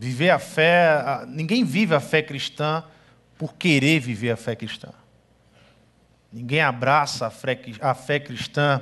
[0.00, 2.84] Viver a fé, ninguém vive a fé cristã
[3.36, 4.90] por querer viver a fé cristã.
[6.32, 8.80] Ninguém abraça a fé, a fé cristã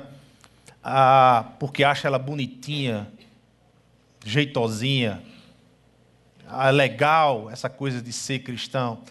[0.83, 3.11] ah, porque acha ela bonitinha,
[4.23, 5.23] jeitosinha,
[6.47, 9.01] ah, legal essa coisa de ser cristão.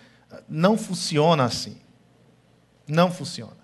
[0.48, 1.76] Não funciona assim.
[2.86, 3.56] Não funciona.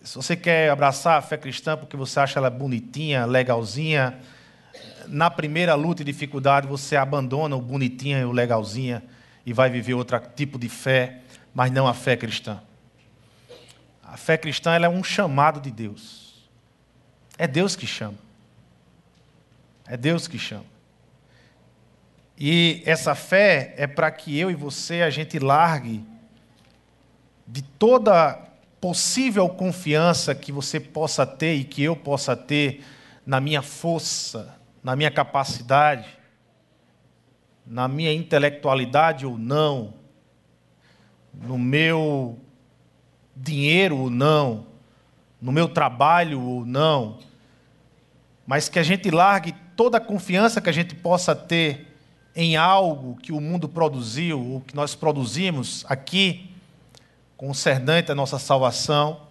[0.00, 4.16] Se você quer abraçar a fé cristã porque você acha ela bonitinha, legalzinha,
[5.08, 9.02] na primeira luta e dificuldade você abandona o bonitinha e o legalzinha
[9.44, 11.20] e vai viver outro tipo de fé,
[11.54, 12.60] mas não a fé cristã.
[14.02, 16.48] A fé cristã é um chamado de Deus.
[17.38, 18.18] É Deus que chama.
[19.86, 20.64] É Deus que chama.
[22.38, 26.04] E essa fé é para que eu e você a gente largue
[27.46, 28.38] de toda
[28.80, 32.84] possível confiança que você possa ter e que eu possa ter
[33.24, 34.56] na minha força,
[34.86, 36.06] na minha capacidade,
[37.66, 39.94] na minha intelectualidade ou não,
[41.34, 42.38] no meu
[43.34, 44.64] dinheiro ou não,
[45.42, 47.18] no meu trabalho ou não,
[48.46, 51.92] mas que a gente largue toda a confiança que a gente possa ter
[52.32, 56.48] em algo que o mundo produziu, ou que nós produzimos aqui,
[57.36, 59.22] concernente à nossa salvação,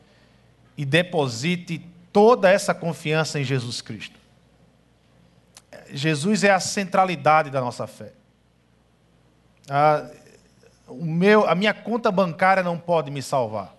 [0.77, 1.81] e deposite
[2.11, 4.24] toda essa confiança em Jesus Cristo.
[5.91, 8.13] Jesus é a centralidade da nossa fé.
[9.69, 10.09] A,
[10.87, 13.75] o meu, a minha conta bancária não pode me salvar.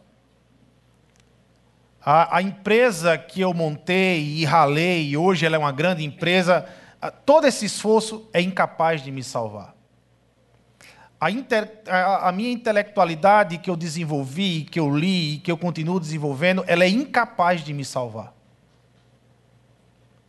[2.01, 6.67] A, a empresa que eu montei e ralei, e hoje ela é uma grande empresa,
[7.01, 9.75] a, todo esse esforço é incapaz de me salvar.
[11.21, 16.63] A, inter, a, minha intelectualidade que eu desenvolvi, que eu li, que eu continuo desenvolvendo,
[16.67, 18.35] ela é incapaz de me salvar.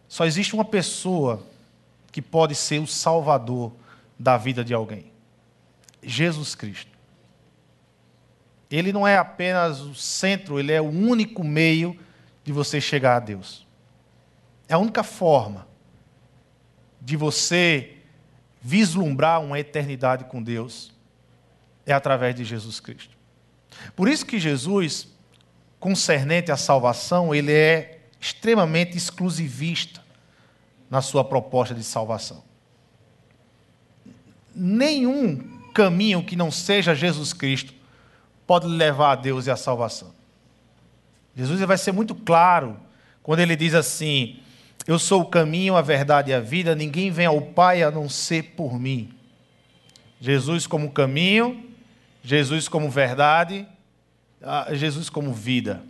[0.07, 1.43] Só existe uma pessoa
[2.11, 3.73] que pode ser o salvador
[4.17, 5.11] da vida de alguém.
[6.01, 6.91] Jesus Cristo.
[8.69, 11.97] Ele não é apenas o centro, ele é o único meio
[12.43, 13.65] de você chegar a Deus.
[14.67, 15.67] É a única forma
[17.01, 17.97] de você
[18.61, 20.91] vislumbrar uma eternidade com Deus
[21.85, 23.15] é através de Jesus Cristo.
[23.95, 25.07] Por isso que Jesus,
[25.79, 30.06] concernente à salvação, ele é extremamente exclusivista
[30.89, 32.43] na sua proposta de salvação.
[34.55, 37.73] Nenhum caminho que não seja Jesus Cristo
[38.47, 40.11] pode levar a Deus e a salvação.
[41.35, 42.79] Jesus vai ser muito claro
[43.21, 44.39] quando ele diz assim:
[44.87, 48.09] Eu sou o caminho, a verdade e a vida, ninguém vem ao Pai a não
[48.09, 49.13] ser por mim.
[50.19, 51.63] Jesus como caminho,
[52.23, 53.67] Jesus como verdade,
[54.41, 55.83] ah, Jesus como vida.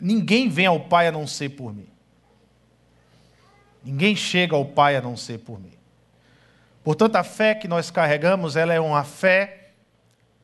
[0.00, 1.86] Ninguém vem ao Pai a não ser por mim.
[3.88, 5.72] Ninguém chega ao Pai a não ser por mim.
[6.84, 9.70] Portanto, a fé que nós carregamos, ela é uma fé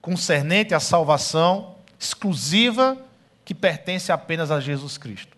[0.00, 2.96] concernente à salvação exclusiva
[3.44, 5.36] que pertence apenas a Jesus Cristo.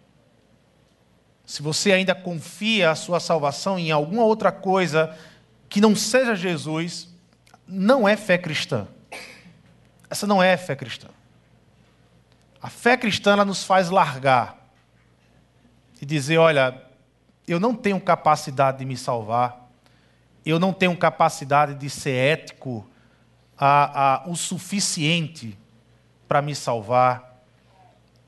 [1.45, 5.13] Se você ainda confia a sua salvação em alguma outra coisa
[5.69, 7.09] que não seja Jesus,
[7.67, 8.87] não é fé cristã.
[10.09, 11.09] Essa não é fé cristã.
[12.63, 14.57] A fé cristã nos faz largar
[16.01, 16.86] e dizer: olha,
[17.47, 19.71] eu não tenho capacidade de me salvar,
[20.45, 22.87] eu não tenho capacidade de ser ético
[23.59, 25.57] a, a, o suficiente
[26.29, 27.43] para me salvar,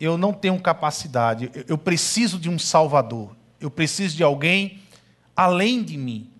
[0.00, 4.80] eu não tenho capacidade, eu, eu preciso de um Salvador, eu preciso de alguém
[5.36, 6.30] além de mim,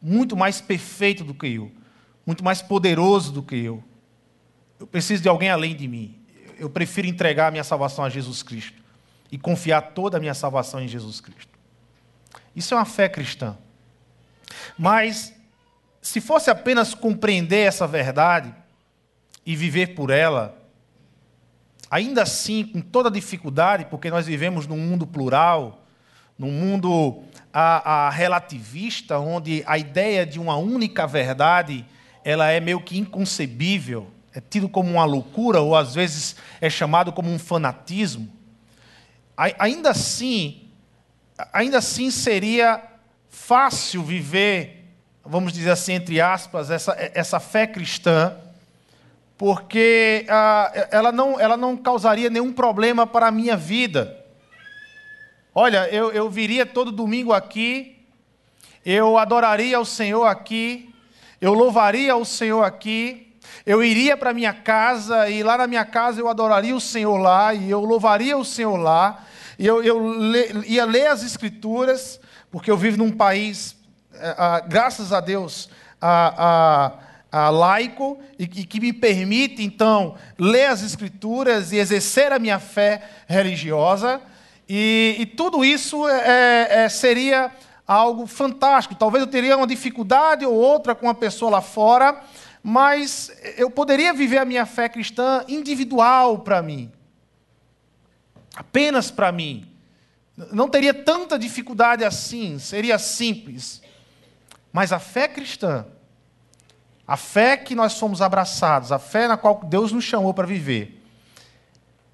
[0.00, 1.70] muito mais perfeito do que eu,
[2.26, 3.82] muito mais poderoso do que eu.
[4.78, 6.16] Eu preciso de alguém além de mim.
[6.58, 8.82] Eu prefiro entregar a minha salvação a Jesus Cristo
[9.30, 11.51] e confiar toda a minha salvação em Jesus Cristo.
[12.54, 13.56] Isso é uma fé cristã.
[14.78, 15.32] Mas,
[16.00, 18.54] se fosse apenas compreender essa verdade
[19.44, 20.56] e viver por ela,
[21.90, 25.84] ainda assim, com toda dificuldade, porque nós vivemos num mundo plural,
[26.38, 31.84] num mundo a, a relativista, onde a ideia de uma única verdade
[32.24, 37.12] ela é meio que inconcebível, é tido como uma loucura, ou às vezes é chamado
[37.12, 38.28] como um fanatismo.
[39.36, 40.68] Ainda assim,
[41.52, 42.82] ainda assim seria
[43.28, 44.84] fácil viver,
[45.24, 48.36] vamos dizer assim, entre aspas, essa, essa fé cristã,
[49.38, 54.16] porque ah, ela, não, ela não causaria nenhum problema para a minha vida.
[55.54, 58.06] Olha, eu, eu viria todo domingo aqui,
[58.84, 60.94] eu adoraria o Senhor aqui,
[61.40, 63.32] eu louvaria o Senhor aqui,
[63.66, 67.52] eu iria para minha casa e lá na minha casa eu adoraria o Senhor lá
[67.52, 69.24] e eu louvaria o Senhor lá,
[69.62, 72.18] e eu, eu le, ia ler as Escrituras,
[72.50, 73.76] porque eu vivo num país
[74.66, 75.70] graças a Deus,
[76.00, 76.92] a,
[77.30, 82.58] a laico e, e, que me permite, então, ler as Escrituras e exercer a minha
[82.58, 84.20] fé religiosa.
[84.68, 87.52] E, e tudo isso é, é, seria
[87.86, 88.96] algo fantástico.
[88.96, 92.20] Talvez eu teria uma dificuldade ou outra com uma pessoa lá fora,
[92.64, 96.90] mas eu poderia viver a minha fé cristã individual para mim.
[98.54, 99.68] Apenas para mim.
[100.52, 103.82] Não teria tanta dificuldade assim, seria simples.
[104.72, 105.86] Mas a fé cristã,
[107.06, 111.02] a fé que nós somos abraçados, a fé na qual Deus nos chamou para viver,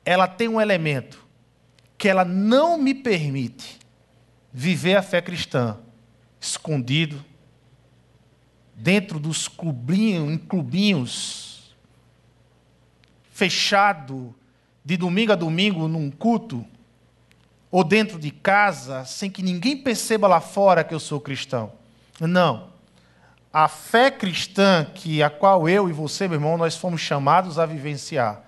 [0.05, 1.27] ela tem um elemento
[1.97, 3.79] que ela não me permite
[4.53, 5.79] viver a fé cristã
[6.41, 7.25] escondido,
[8.75, 11.75] dentro dos clubinhos, em clubinhos,
[13.33, 14.35] fechado,
[14.89, 16.65] de domingo a domingo num culto,
[17.71, 21.75] ou dentro de casa, sem que ninguém perceba lá fora que eu sou cristão.
[22.19, 22.71] Não.
[23.53, 27.67] A fé cristã que a qual eu e você, meu irmão, nós fomos chamados a
[27.67, 28.43] vivenciar,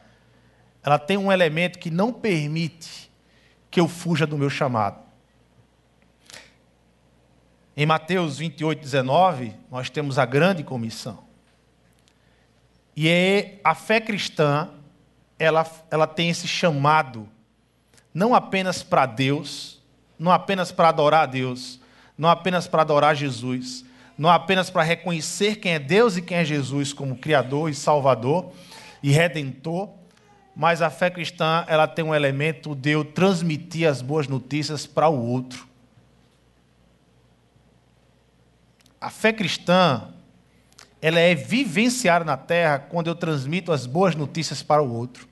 [0.83, 3.13] ela tem um elemento que não permite
[3.71, 4.99] que eu fuja do meu chamado.
[7.77, 11.23] Em Mateus 28, 19, nós temos a grande comissão.
[12.97, 14.71] E é a fé cristã,
[15.41, 17.27] ela, ela tem esse chamado,
[18.13, 19.81] não apenas para Deus,
[20.19, 21.81] não apenas para adorar a Deus,
[22.17, 23.83] não apenas para adorar Jesus,
[24.19, 28.53] não apenas para reconhecer quem é Deus e quem é Jesus como Criador e Salvador
[29.03, 29.89] e Redentor,
[30.55, 35.09] mas a fé cristã ela tem um elemento de eu transmitir as boas notícias para
[35.09, 35.67] o outro.
[39.01, 40.09] A fé cristã,
[41.01, 45.30] ela é vivenciar na terra quando eu transmito as boas notícias para o outro.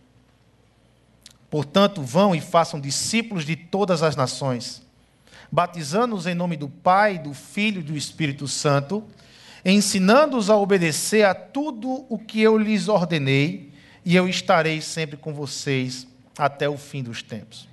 [1.51, 4.83] Portanto, vão e façam discípulos de todas as nações,
[5.51, 9.03] batizando-os em nome do Pai, do Filho e do Espírito Santo,
[9.65, 13.73] ensinando-os a obedecer a tudo o que eu lhes ordenei,
[14.05, 16.07] e eu estarei sempre com vocês
[16.39, 17.69] até o fim dos tempos.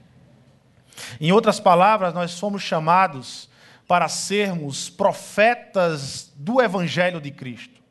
[1.19, 3.49] Em outras palavras, nós somos chamados
[3.87, 7.81] para sermos profetas do Evangelho de Cristo.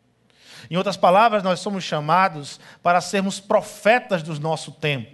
[0.71, 5.14] Em outras palavras, nós somos chamados para sermos profetas do nosso tempo.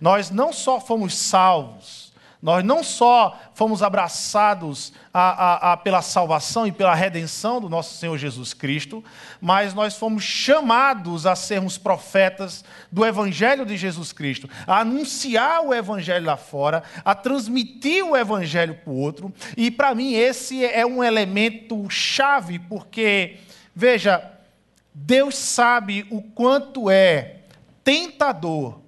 [0.00, 2.06] Nós não só fomos salvos,
[2.46, 7.96] nós não só fomos abraçados a, a, a, pela salvação e pela redenção do nosso
[7.96, 9.02] Senhor Jesus Cristo,
[9.40, 15.74] mas nós fomos chamados a sermos profetas do Evangelho de Jesus Cristo, a anunciar o
[15.74, 19.32] Evangelho lá fora, a transmitir o Evangelho para o outro.
[19.56, 23.38] E para mim esse é um elemento chave, porque,
[23.74, 24.22] veja,
[24.94, 27.38] Deus sabe o quanto é
[27.82, 28.85] tentador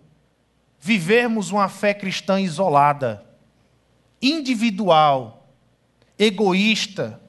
[0.80, 3.24] vivermos uma fé cristã isolada
[4.20, 5.48] individual,
[6.18, 7.20] egoísta,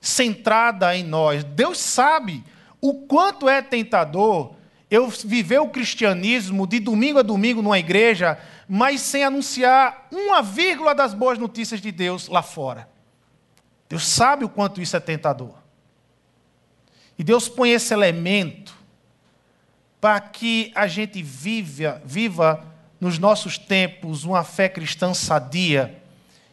[0.00, 1.42] centrada em nós.
[1.42, 2.44] Deus sabe
[2.80, 4.54] o quanto é tentador
[4.90, 8.38] eu viver o cristianismo de domingo a domingo numa igreja,
[8.68, 12.88] mas sem anunciar uma vírgula das boas notícias de Deus lá fora.
[13.88, 15.54] Deus sabe o quanto isso é tentador.
[17.18, 18.75] E Deus põe esse elemento
[20.00, 22.64] para que a gente viva, viva
[23.00, 26.02] nos nossos tempos uma fé cristã sadia,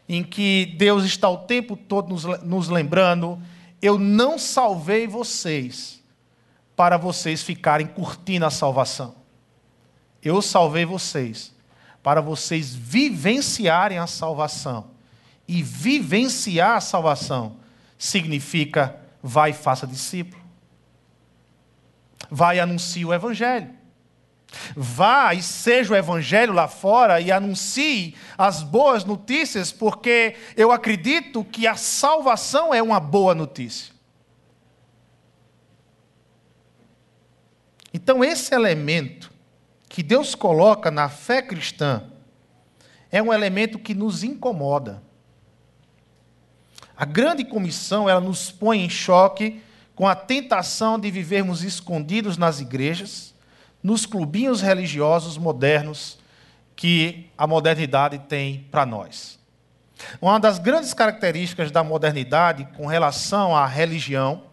[0.07, 3.41] em que Deus está o tempo todo nos, nos lembrando:
[3.81, 6.01] eu não salvei vocês
[6.75, 9.15] para vocês ficarem curtindo a salvação.
[10.21, 11.53] Eu salvei vocês
[12.01, 14.91] para vocês vivenciarem a salvação.
[15.47, 17.57] E vivenciar a salvação
[17.97, 20.42] significa vai e faça discípulo.
[22.29, 23.69] Vai e anuncie o evangelho.
[24.75, 31.43] Vá e seja o evangelho lá fora e anuncie as boas notícias, porque eu acredito
[31.43, 33.93] que a salvação é uma boa notícia.
[37.93, 39.31] Então, esse elemento
[39.87, 42.03] que Deus coloca na fé cristã
[43.11, 45.03] é um elemento que nos incomoda.
[46.97, 49.61] A grande comissão, ela nos põe em choque
[49.95, 53.33] com a tentação de vivermos escondidos nas igrejas
[53.83, 56.17] nos clubinhos religiosos modernos
[56.75, 59.37] que a modernidade tem para nós.
[60.21, 64.43] Uma das grandes características da modernidade com relação à religião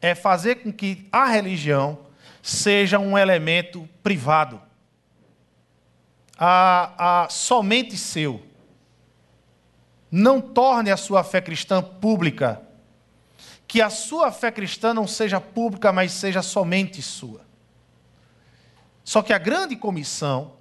[0.00, 1.98] é fazer com que a religião
[2.42, 4.60] seja um elemento privado,
[6.38, 8.42] a, a somente seu.
[10.10, 12.62] Não torne a sua fé cristã pública.
[13.70, 17.42] Que a sua fé cristã não seja pública, mas seja somente sua.
[19.04, 20.54] Só que a grande comissão,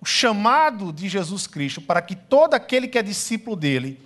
[0.00, 4.00] o chamado de Jesus Cristo para que todo aquele que é discípulo dele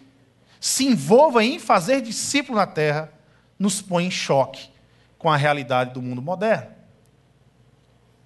[0.60, 3.12] se envolva em fazer discípulo na terra,
[3.56, 4.70] nos põe em choque
[5.16, 6.74] com a realidade do mundo moderno.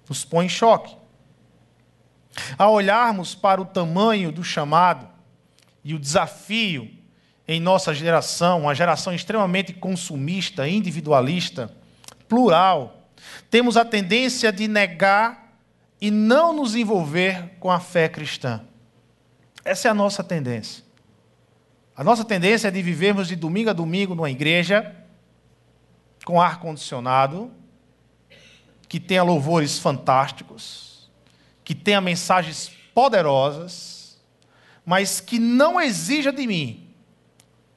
[0.09, 0.97] Nos põe em choque.
[2.57, 5.07] Ao olharmos para o tamanho do chamado
[5.83, 6.96] e o desafio
[7.47, 11.71] em nossa geração, uma geração extremamente consumista, individualista,
[12.27, 13.09] plural,
[13.49, 15.57] temos a tendência de negar
[16.01, 18.61] e não nos envolver com a fé cristã.
[19.63, 20.83] Essa é a nossa tendência.
[21.95, 24.93] A nossa tendência é de vivermos de domingo a domingo numa igreja
[26.25, 27.49] com ar condicionado,
[28.89, 31.09] que tenha louvores fantásticos,
[31.63, 34.19] que tenha mensagens poderosas,
[34.85, 36.86] mas que não exija de mim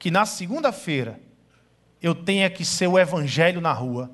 [0.01, 1.19] que na segunda-feira
[2.01, 4.09] eu tenha que ser o evangelho na rua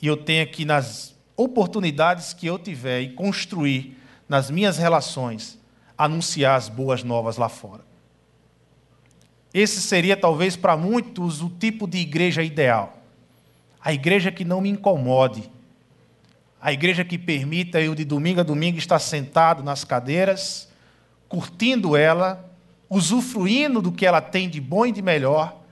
[0.00, 3.96] e eu tenha que nas oportunidades que eu tiver e construir
[4.28, 5.58] nas minhas relações
[5.96, 7.82] anunciar as boas novas lá fora.
[9.54, 12.98] Esse seria talvez para muitos o tipo de igreja ideal.
[13.82, 15.50] A igreja que não me incomode,
[16.60, 20.68] a igreja que permita eu de domingo a domingo estar sentado nas cadeiras,
[21.26, 22.49] curtindo ela,
[22.90, 25.62] usufruindo do que ela tem de bom e de melhor,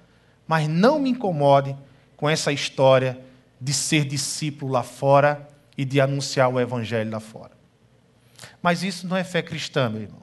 [0.47, 1.77] mas não me incomode
[2.17, 3.21] com essa história
[3.61, 5.47] de ser discípulo lá fora
[5.77, 7.53] e de anunciar o evangelho lá fora.
[8.63, 10.23] Mas isso não é fé cristã, meu irmão.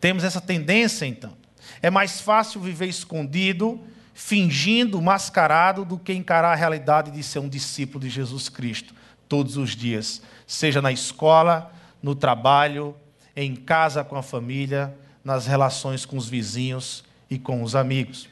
[0.00, 1.36] Temos essa tendência, então.
[1.82, 3.80] É mais fácil viver escondido
[4.16, 8.94] fingindo, mascarado, do que encarar a realidade de ser um discípulo de Jesus Cristo
[9.28, 11.70] todos os dias, seja na escola,
[12.02, 12.96] no trabalho,
[13.36, 18.28] em casa com a família, nas relações com os vizinhos e com os amigos.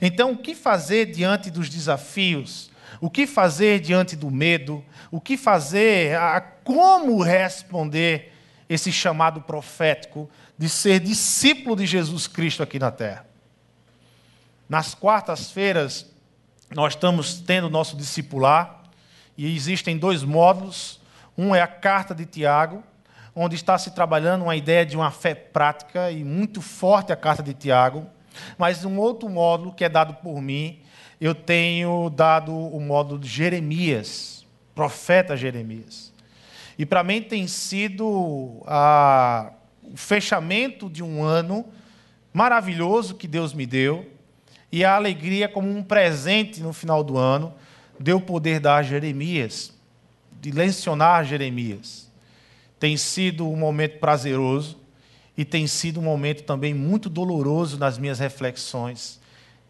[0.00, 2.70] Então, o que fazer diante dos desafios?
[3.02, 4.82] O que fazer diante do medo?
[5.10, 6.16] O que fazer?
[6.16, 8.32] A, como responder
[8.66, 13.26] esse chamado profético de ser discípulo de Jesus Cristo aqui na terra?
[14.66, 16.06] Nas quartas-feiras,
[16.74, 18.84] nós estamos tendo nosso discipular,
[19.36, 20.98] e existem dois módulos.
[21.36, 22.82] Um é a carta de Tiago,
[23.34, 27.42] onde está se trabalhando uma ideia de uma fé prática e muito forte a carta
[27.42, 28.06] de Tiago.
[28.58, 30.80] Mas um outro módulo que é dado por mim,
[31.20, 36.12] eu tenho dado o módulo de Jeremias, profeta Jeremias.
[36.78, 41.64] E para mim tem sido a, o fechamento de um ano
[42.32, 44.10] maravilhoso que Deus me deu
[44.72, 47.52] e a alegria como um presente no final do ano,
[48.00, 49.70] deu poder dar a Jeremias,
[50.40, 52.01] de lecionar Jeremias.
[52.82, 54.76] Tem sido um momento prazeroso
[55.36, 59.20] e tem sido um momento também muito doloroso nas minhas reflexões,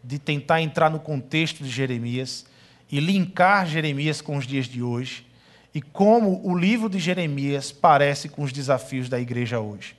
[0.03, 2.43] de tentar entrar no contexto de Jeremias
[2.91, 5.27] e linkar Jeremias com os dias de hoje
[5.75, 9.95] e como o livro de Jeremias parece com os desafios da igreja hoje.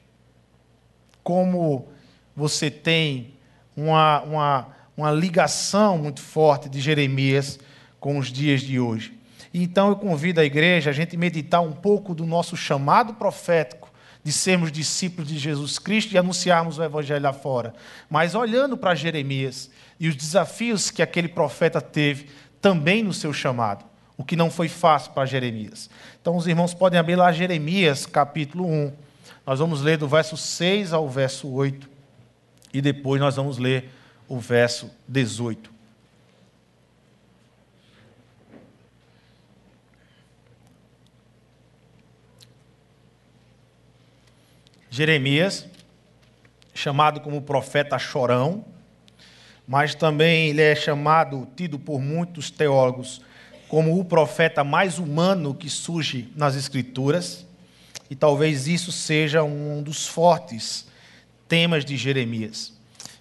[1.22, 1.86] Como
[2.34, 3.34] você tem
[3.76, 7.60] uma, uma, uma ligação muito forte de Jeremias
[8.00, 9.16] com os dias de hoje.
[9.62, 13.88] Então eu convido a igreja a gente meditar um pouco do nosso chamado profético
[14.24, 17.72] de sermos discípulos de Jesus Cristo e anunciarmos o evangelho lá fora,
[18.10, 19.70] mas olhando para Jeremias
[20.00, 22.30] e os desafios que aquele profeta teve
[22.60, 23.84] também no seu chamado,
[24.16, 25.88] o que não foi fácil para Jeremias.
[26.20, 28.92] Então os irmãos podem abrir lá Jeremias, capítulo 1.
[29.46, 31.88] Nós vamos ler do verso 6 ao verso 8
[32.72, 33.90] e depois nós vamos ler
[34.26, 35.73] o verso 18.
[44.94, 45.66] Jeremias,
[46.72, 48.64] chamado como profeta chorão,
[49.66, 53.20] mas também ele é chamado, tido por muitos teólogos,
[53.68, 57.46] como o profeta mais humano que surge nas Escrituras,
[58.10, 60.86] e talvez isso seja um dos fortes
[61.48, 62.74] temas de Jeremias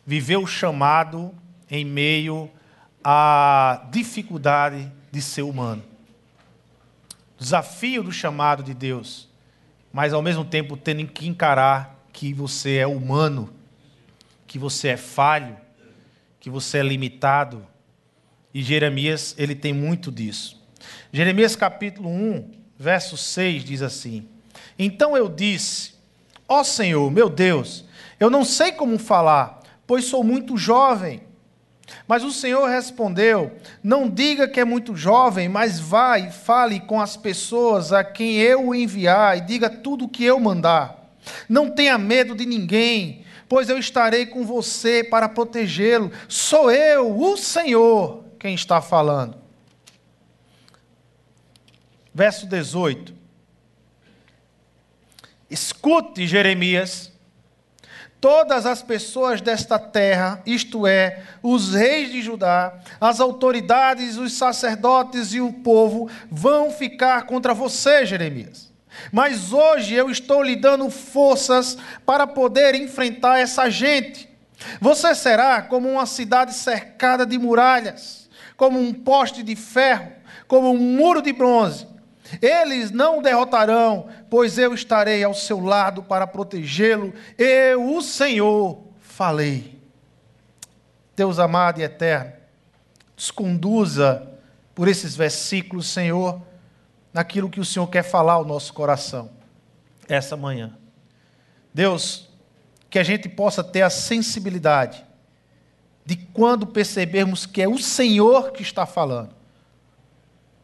[0.05, 1.33] viveu chamado
[1.69, 2.49] em meio
[3.03, 5.83] à dificuldade de ser humano.
[7.37, 9.29] Desafio do chamado de Deus,
[9.93, 13.49] mas ao mesmo tempo tendo que encarar que você é humano,
[14.45, 15.55] que você é falho,
[16.39, 17.65] que você é limitado.
[18.53, 20.61] E Jeremias, ele tem muito disso.
[21.11, 24.27] Jeremias capítulo 1, verso 6 diz assim:
[24.77, 25.93] Então eu disse:
[26.47, 27.85] Ó Senhor, meu Deus,
[28.19, 31.21] eu não sei como falar pois sou muito jovem.
[32.07, 33.51] Mas o Senhor respondeu:
[33.83, 38.37] Não diga que é muito jovem, mas vá e fale com as pessoas a quem
[38.37, 41.11] eu o enviar e diga tudo o que eu mandar.
[41.47, 46.11] Não tenha medo de ninguém, pois eu estarei com você para protegê-lo.
[46.27, 49.37] Sou eu, o Senhor, quem está falando.
[52.13, 53.13] Verso 18.
[55.49, 57.12] Escute, Jeremias
[58.23, 65.33] todas as pessoas desta terra, isto é, os reis de Judá, as autoridades, os sacerdotes
[65.33, 68.71] e o povo, vão ficar contra você, Jeremias.
[69.11, 74.29] Mas hoje eu estou lhe dando forças para poder enfrentar essa gente.
[74.79, 80.13] Você será como uma cidade cercada de muralhas, como um poste de ferro,
[80.47, 81.85] como um muro de bronze.
[82.41, 87.13] Eles não o derrotarão, pois eu estarei ao seu lado para protegê-lo.
[87.37, 89.79] Eu, o Senhor, falei.
[91.15, 92.33] Deus amado e eterno,
[93.15, 94.27] nos conduza
[94.73, 96.41] por esses versículos, Senhor,
[97.13, 99.29] naquilo que o Senhor quer falar ao nosso coração
[100.07, 100.75] essa manhã.
[101.73, 102.29] Deus,
[102.89, 105.05] que a gente possa ter a sensibilidade
[106.05, 109.33] de quando percebermos que é o Senhor que está falando,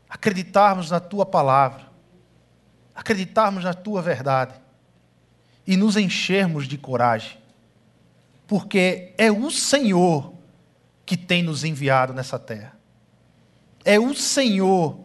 [0.09, 1.87] acreditarmos na tua palavra,
[2.95, 4.55] acreditarmos na tua verdade
[5.67, 7.37] e nos enchermos de coragem,
[8.47, 10.33] porque é o Senhor
[11.05, 12.75] que tem nos enviado nessa terra.
[13.85, 14.99] É o Senhor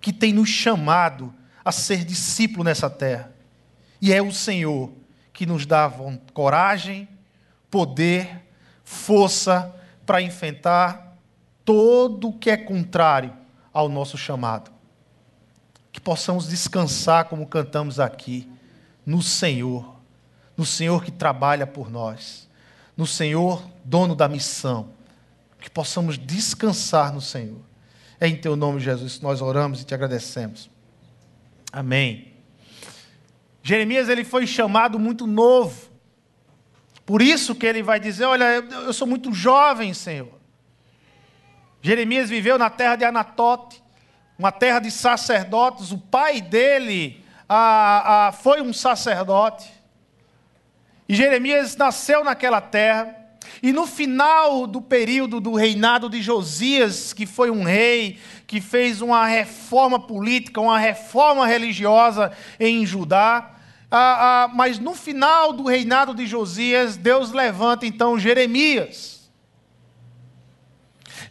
[0.00, 3.32] que tem nos chamado a ser discípulo nessa terra.
[4.00, 4.92] E é o Senhor
[5.32, 5.90] que nos dá
[6.32, 7.08] coragem,
[7.70, 8.44] poder,
[8.84, 9.74] força
[10.04, 11.16] para enfrentar
[11.64, 13.39] todo o que é contrário
[13.72, 14.70] ao nosso chamado.
[15.92, 18.48] Que possamos descansar, como cantamos aqui,
[19.04, 19.96] no Senhor,
[20.56, 22.48] no Senhor que trabalha por nós,
[22.96, 24.90] no Senhor, dono da missão.
[25.60, 27.60] Que possamos descansar no Senhor.
[28.18, 30.70] É em Teu nome, Jesus, que nós oramos e te agradecemos.
[31.72, 32.34] Amém.
[33.62, 35.90] Jeremias ele foi chamado muito novo.
[37.04, 40.39] Por isso que ele vai dizer: Olha, eu sou muito jovem, Senhor.
[41.82, 43.82] Jeremias viveu na terra de Anatote,
[44.38, 45.92] uma terra de sacerdotes.
[45.92, 47.24] O pai dele
[48.42, 49.70] foi um sacerdote.
[51.08, 53.16] E Jeremias nasceu naquela terra.
[53.62, 59.02] E no final do período do reinado de Josias, que foi um rei que fez
[59.02, 63.50] uma reforma política, uma reforma religiosa em Judá,
[63.90, 69.19] ah, ah, mas no final do reinado de Josias, Deus levanta então Jeremias.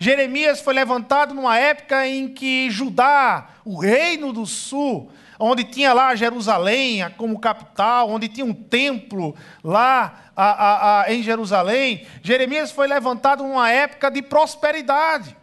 [0.02, 6.16] Jeremias foi levantado numa época em que Judá, o reino do sul, onde tinha lá
[6.16, 12.88] Jerusalém como capital, onde tinha um templo lá a, a, a, em Jerusalém, Jeremias foi
[12.88, 15.36] levantado numa época de prosperidade.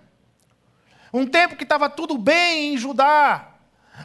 [1.13, 3.49] Um tempo que estava tudo bem em Judá.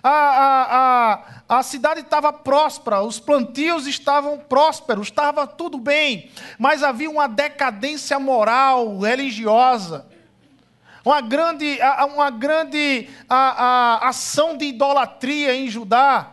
[0.04, 1.14] A, a,
[1.48, 7.28] a, a cidade estava próspera, os plantios estavam prósperos, estava tudo bem, mas havia uma
[7.28, 10.11] decadência moral, religiosa
[11.04, 11.80] uma grande,
[12.14, 16.32] uma grande a, a, ação de idolatria em Judá,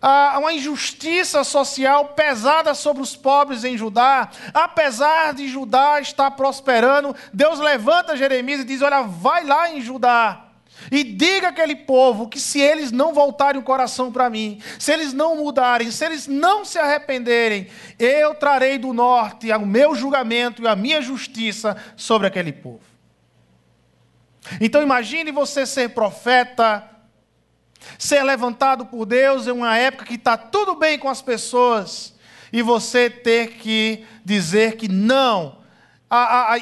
[0.00, 4.30] a, uma injustiça social pesada sobre os pobres em Judá.
[4.54, 10.45] Apesar de Judá estar prosperando, Deus levanta Jeremias e diz: Olha, vai lá em Judá.
[10.90, 15.12] E diga aquele povo que se eles não voltarem o coração para mim, se eles
[15.12, 17.68] não mudarem, se eles não se arrependerem,
[17.98, 22.80] eu trarei do norte o meu julgamento e a minha justiça sobre aquele povo.
[24.60, 26.88] Então imagine você ser profeta,
[27.98, 32.14] ser levantado por Deus em uma época que está tudo bem com as pessoas,
[32.52, 35.58] e você ter que dizer que não,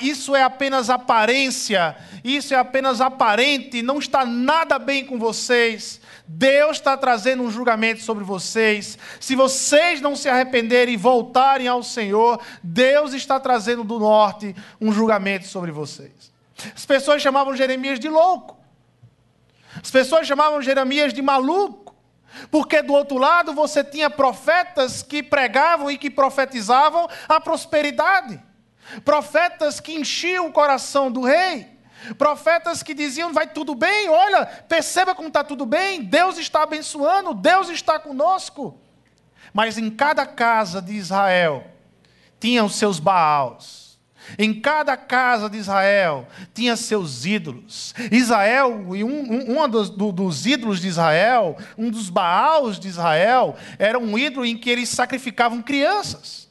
[0.01, 6.01] isso é apenas aparência, isso é apenas aparente, não está nada bem com vocês.
[6.27, 8.99] Deus está trazendo um julgamento sobre vocês.
[9.21, 14.91] Se vocês não se arrependerem e voltarem ao Senhor, Deus está trazendo do norte um
[14.91, 16.33] julgamento sobre vocês.
[16.75, 18.57] As pessoas chamavam Jeremias de louco.
[19.83, 21.95] As pessoas chamavam Jeremias de maluco.
[22.51, 28.41] Porque do outro lado você tinha profetas que pregavam e que profetizavam a prosperidade.
[29.05, 31.75] Profetas que enchiam o coração do rei.
[32.19, 37.35] Profetas que diziam: vai tudo bem, olha, perceba como está tudo bem, Deus está abençoando,
[37.35, 38.79] Deus está conosco.
[39.53, 41.65] Mas em cada casa de Israel
[42.41, 43.85] tinham seus Baals.
[44.39, 47.95] Em cada casa de Israel tinha seus ídolos.
[48.11, 53.57] Israel, e um, um, dos, do, dos ídolos de Israel, um dos Baals de Israel,
[53.79, 56.44] era um ídolo em que eles sacrificavam crianças.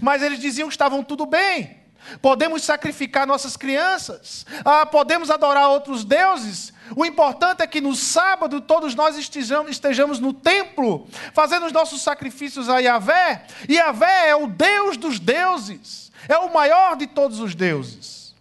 [0.00, 1.80] Mas eles diziam que estavam tudo bem.
[2.20, 6.72] Podemos sacrificar nossas crianças, ah, podemos adorar outros deuses.
[6.96, 12.02] O importante é que no sábado todos nós estejamos, estejamos no templo, fazendo os nossos
[12.02, 13.46] sacrifícios a Yahvé.
[13.70, 18.34] Yahvé é o Deus dos deuses, é o maior de todos os deuses.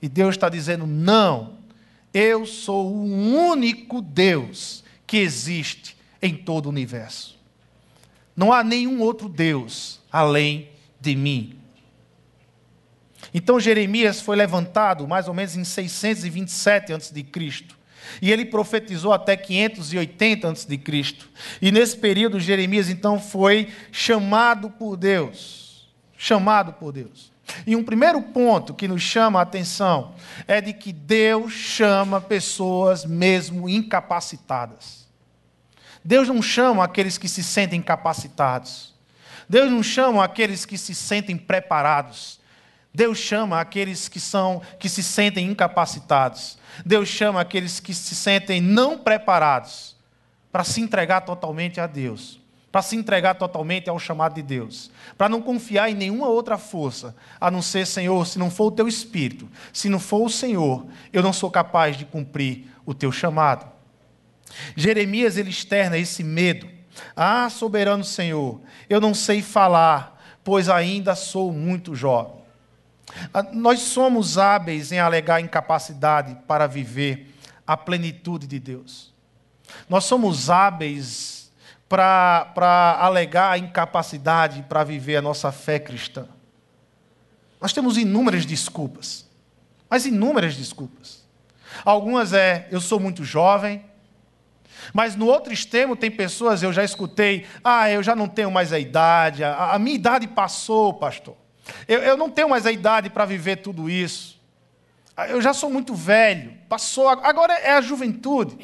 [0.00, 1.58] E Deus está dizendo: não,
[2.14, 7.38] eu sou o único Deus que existe em todo o universo.
[8.36, 10.68] Não há nenhum outro Deus além
[11.00, 11.58] de mim.
[13.34, 17.26] Então Jeremias foi levantado mais ou menos em 627 a.C.
[18.20, 20.80] E ele profetizou até 580 a.C.
[21.60, 25.88] E nesse período Jeremias então foi chamado por Deus.
[26.16, 27.32] Chamado por Deus.
[27.66, 30.14] E um primeiro ponto que nos chama a atenção
[30.46, 35.01] é de que Deus chama pessoas mesmo incapacitadas.
[36.04, 38.92] Deus não chama aqueles que se sentem capacitados.
[39.48, 42.40] Deus não chama aqueles que se sentem preparados.
[42.94, 46.58] Deus chama aqueles que são que se sentem incapacitados.
[46.84, 49.96] Deus chama aqueles que se sentem não preparados
[50.50, 52.38] para se entregar totalmente a Deus,
[52.70, 57.16] para se entregar totalmente ao chamado de Deus, para não confiar em nenhuma outra força,
[57.40, 60.86] a não ser, Senhor, se não for o teu espírito, se não for o Senhor,
[61.10, 63.71] eu não sou capaz de cumprir o teu chamado.
[64.76, 66.68] Jeremias ele externa esse medo.
[67.16, 72.42] Ah, soberano Senhor, eu não sei falar, pois ainda sou muito jovem.
[73.32, 77.34] Ah, nós somos hábeis em alegar incapacidade para viver
[77.66, 79.12] a plenitude de Deus.
[79.88, 81.50] Nós somos hábeis
[81.88, 86.26] para alegar incapacidade para viver a nossa fé cristã.
[87.60, 89.28] Nós temos inúmeras desculpas,
[89.88, 91.22] mas inúmeras desculpas.
[91.84, 93.84] Algumas é, eu sou muito jovem,
[94.92, 98.72] mas no outro extremo tem pessoas, eu já escutei, ah, eu já não tenho mais
[98.72, 101.36] a idade, a, a minha idade passou, pastor.
[101.86, 104.40] Eu, eu não tenho mais a idade para viver tudo isso.
[105.28, 108.58] Eu já sou muito velho, passou, agora é a juventude.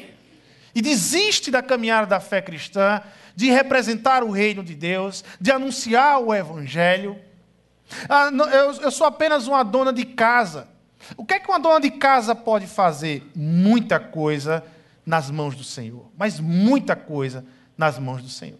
[0.73, 3.01] E desiste da caminhada da fé cristã,
[3.35, 7.17] de representar o reino de Deus, de anunciar o evangelho.
[8.07, 10.67] Ah, eu, eu sou apenas uma dona de casa.
[11.15, 13.29] O que é que uma dona de casa pode fazer?
[13.33, 14.63] Muita coisa
[15.09, 17.43] nas mãos do Senhor, mas muita coisa
[17.75, 18.59] nas mãos do Senhor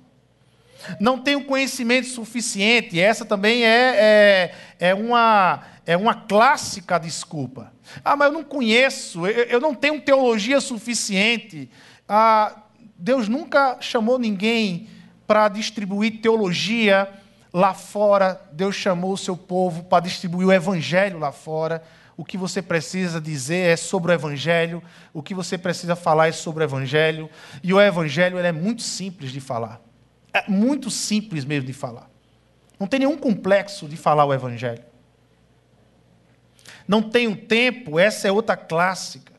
[1.00, 3.00] não tenho conhecimento suficiente.
[3.00, 7.74] Essa também é, é, é, uma, é uma clássica desculpa.
[8.04, 11.70] Ah, mas eu não conheço, eu, eu não tenho teologia suficiente.
[12.08, 12.56] Ah,
[12.98, 14.88] Deus nunca chamou ninguém
[15.28, 17.10] para distribuir teologia
[17.54, 18.42] lá fora.
[18.52, 21.84] Deus chamou o seu povo para distribuir o evangelho lá fora.
[22.20, 26.34] O que você precisa dizer é sobre o evangelho, o que você precisa falar é
[26.34, 27.30] sobre o evangelho,
[27.64, 29.80] e o evangelho é muito simples de falar.
[30.34, 32.10] É muito simples mesmo de falar.
[32.78, 34.84] Não tem nenhum complexo de falar o Evangelho.
[36.86, 39.32] Não tenho tempo, essa é outra clássica.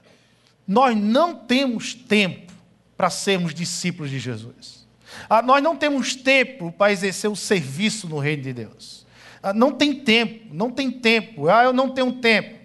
[0.66, 2.50] Nós não temos tempo
[2.96, 4.88] para sermos discípulos de Jesus.
[5.28, 9.06] Ah, nós não temos tempo para exercer o serviço no reino de Deus.
[9.42, 11.46] Ah, não tem tempo, não tem tempo.
[11.46, 12.59] Ah, eu não tenho tempo.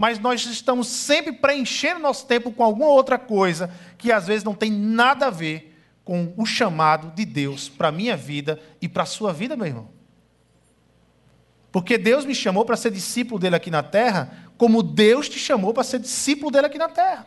[0.00, 4.54] Mas nós estamos sempre preenchendo nosso tempo com alguma outra coisa que às vezes não
[4.54, 9.02] tem nada a ver com o chamado de Deus para a minha vida e para
[9.02, 9.90] a sua vida, meu irmão.
[11.70, 15.74] Porque Deus me chamou para ser discípulo dele aqui na terra, como Deus te chamou
[15.74, 17.26] para ser discípulo dele aqui na terra.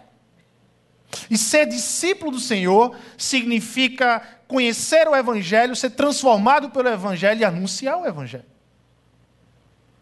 [1.29, 7.99] E ser discípulo do Senhor significa conhecer o Evangelho, ser transformado pelo Evangelho e anunciar
[7.99, 8.45] o Evangelho.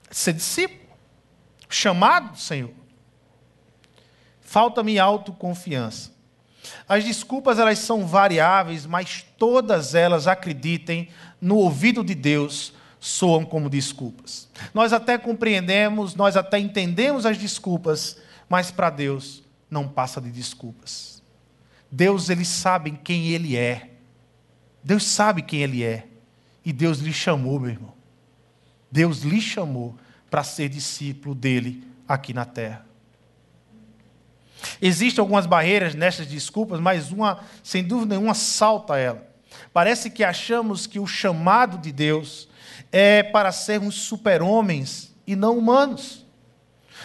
[0.09, 0.80] Ser discípulo,
[1.71, 2.71] chamado do Senhor.
[4.41, 6.11] Falta-me autoconfiança.
[6.87, 13.69] As desculpas elas são variáveis, mas todas elas, acreditem, no ouvido de Deus soam como
[13.69, 14.47] desculpas.
[14.73, 21.23] Nós até compreendemos, nós até entendemos as desculpas, mas para Deus não passa de desculpas.
[21.91, 23.89] Deus ele sabe quem ele é.
[24.83, 26.07] Deus sabe quem ele é.
[26.63, 27.93] E Deus lhe chamou, meu irmão.
[28.91, 29.97] Deus lhe chamou
[30.31, 32.85] para ser discípulo dele aqui na terra.
[34.81, 39.27] Existem algumas barreiras nessas desculpas, mas uma, sem dúvida nenhuma, salta ela.
[39.73, 42.47] Parece que achamos que o chamado de Deus
[42.91, 46.25] é para sermos super-homens e não humanos.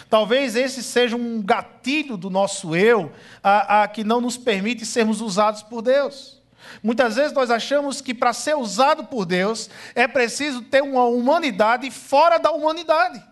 [0.09, 3.11] Talvez esse seja um gatilho do nosso eu,
[3.43, 6.36] a, a, que não nos permite sermos usados por Deus.
[6.81, 11.89] Muitas vezes nós achamos que para ser usado por Deus é preciso ter uma humanidade
[11.91, 13.23] fora da humanidade.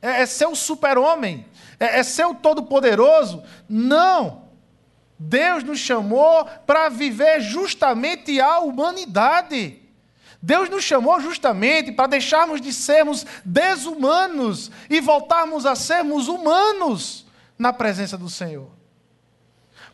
[0.00, 1.46] É, é ser o super-homem,
[1.78, 3.42] é, é ser o todo-poderoso.
[3.68, 4.48] Não.
[5.18, 9.78] Deus nos chamou para viver justamente a humanidade.
[10.40, 17.26] Deus nos chamou justamente para deixarmos de sermos desumanos e voltarmos a sermos humanos
[17.58, 18.79] na presença do Senhor.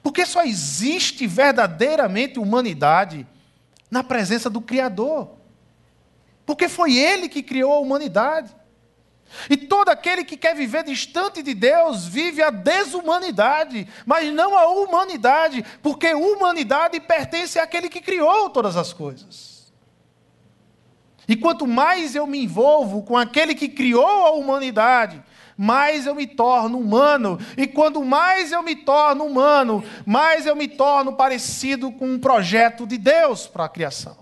[0.07, 3.27] Porque só existe verdadeiramente humanidade
[3.90, 5.31] na presença do Criador.
[6.47, 8.55] Porque foi Ele que criou a humanidade.
[9.51, 14.69] E todo aquele que quer viver distante de Deus vive a desumanidade, mas não a
[14.69, 19.73] humanidade, porque humanidade pertence àquele que criou todas as coisas.
[21.27, 25.21] E quanto mais eu me envolvo com aquele que criou a humanidade,
[25.57, 27.38] mais eu me torno humano.
[27.57, 32.87] E quando mais eu me torno humano, mais eu me torno parecido com um projeto
[32.87, 34.16] de Deus para a criação.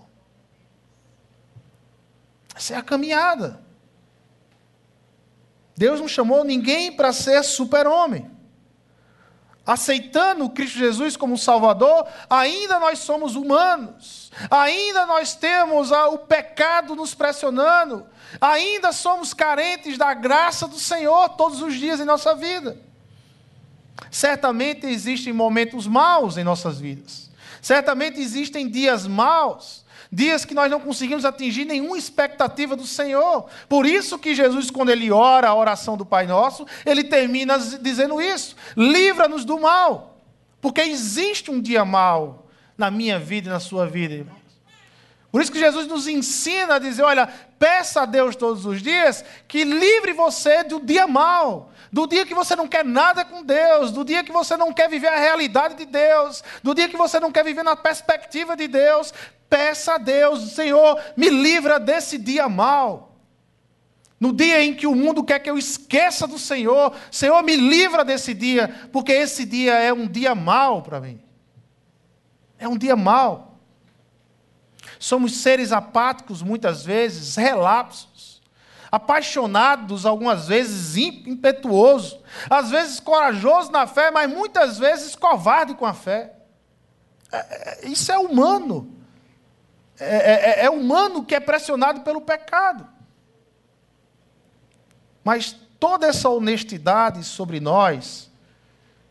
[2.55, 3.63] Essa é a caminhada.
[5.77, 8.35] Deus não chamou ninguém para ser super-homem
[9.65, 17.13] aceitando Cristo Jesus como Salvador, ainda nós somos humanos, ainda nós temos o pecado nos
[17.13, 18.05] pressionando,
[18.39, 22.77] ainda somos carentes da graça do Senhor todos os dias em nossa vida.
[24.11, 27.29] Certamente existem momentos maus em nossas vidas,
[27.61, 33.47] certamente existem dias maus, dias que nós não conseguimos atingir nenhuma expectativa do Senhor.
[33.67, 38.21] Por isso que Jesus, quando ele ora a oração do Pai Nosso, ele termina dizendo
[38.21, 40.19] isso: livra-nos do mal,
[40.61, 42.44] porque existe um dia mal
[42.77, 44.45] na minha vida e na sua vida, irmãos.
[45.35, 47.27] Por isso que Jesus nos ensina a dizer: olha,
[47.59, 52.33] peça a Deus todos os dias que livre você do dia mal, do dia que
[52.33, 55.75] você não quer nada com Deus, do dia que você não quer viver a realidade
[55.75, 59.13] de Deus, do dia que você não quer viver na perspectiva de Deus.
[59.49, 63.19] Peça a Deus, Senhor, me livra desse dia mal.
[64.17, 68.05] No dia em que o mundo quer que eu esqueça do Senhor, Senhor, me livra
[68.05, 71.24] desse dia, porque esse dia é um dia mal para mim.
[72.65, 73.59] É um dia mal.
[74.97, 78.41] Somos seres apáticos muitas vezes, relapsos,
[78.91, 85.93] apaixonados algumas vezes, impetuosos, às vezes corajosos na fé, mas muitas vezes covarde com a
[85.93, 86.33] fé.
[87.31, 87.37] É,
[87.85, 88.91] é, isso é humano.
[89.99, 92.87] É, é, é, é humano que é pressionado pelo pecado.
[95.23, 98.31] Mas toda essa honestidade sobre nós,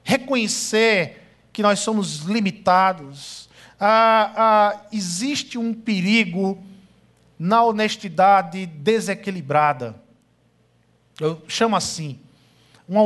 [0.02, 1.20] reconhecer
[1.54, 3.43] que nós somos limitados,
[3.86, 6.56] ah, ah, existe um perigo
[7.38, 9.94] na honestidade desequilibrada.
[11.20, 12.18] Eu chamo assim,
[12.88, 13.02] uma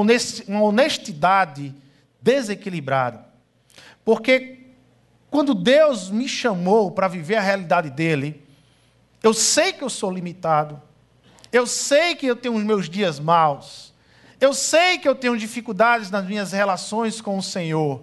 [0.62, 1.75] honestidade
[2.23, 3.27] desequilibrada.
[4.05, 4.67] Porque
[5.29, 8.47] quando Deus me chamou para viver a realidade dele,
[9.21, 10.81] eu sei que eu sou limitado,
[11.51, 13.93] eu sei que eu tenho os meus dias maus,
[14.41, 18.01] eu sei que eu tenho dificuldades nas minhas relações com o Senhor,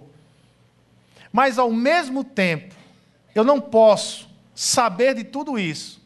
[1.36, 2.74] mas ao mesmo tempo,
[3.34, 6.02] eu não posso saber de tudo isso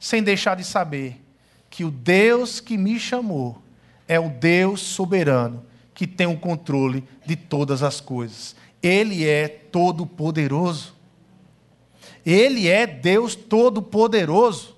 [0.00, 1.22] sem deixar de saber
[1.68, 3.62] que o Deus que me chamou
[4.08, 8.56] é o Deus soberano que tem o controle de todas as coisas.
[8.82, 10.94] Ele é todo-poderoso.
[12.24, 14.74] Ele é Deus todo-poderoso.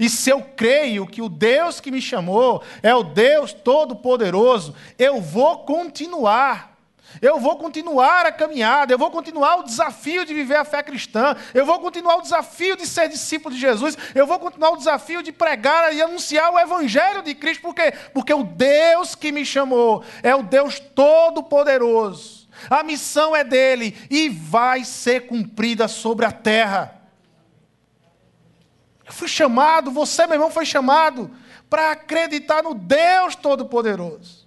[0.00, 5.20] E se eu creio que o Deus que me chamou é o Deus todo-poderoso, eu
[5.20, 6.71] vou continuar.
[7.20, 11.36] Eu vou continuar a caminhada, eu vou continuar o desafio de viver a fé cristã,
[11.52, 15.22] eu vou continuar o desafio de ser discípulo de Jesus, eu vou continuar o desafio
[15.22, 17.92] de pregar e anunciar o Evangelho de Cristo, por quê?
[18.14, 24.28] Porque o Deus que me chamou é o Deus Todo-Poderoso a missão é dele e
[24.28, 27.00] vai ser cumprida sobre a terra.
[29.04, 31.30] Eu fui chamado, você, meu irmão, foi chamado
[31.68, 34.41] para acreditar no Deus Todo-Poderoso.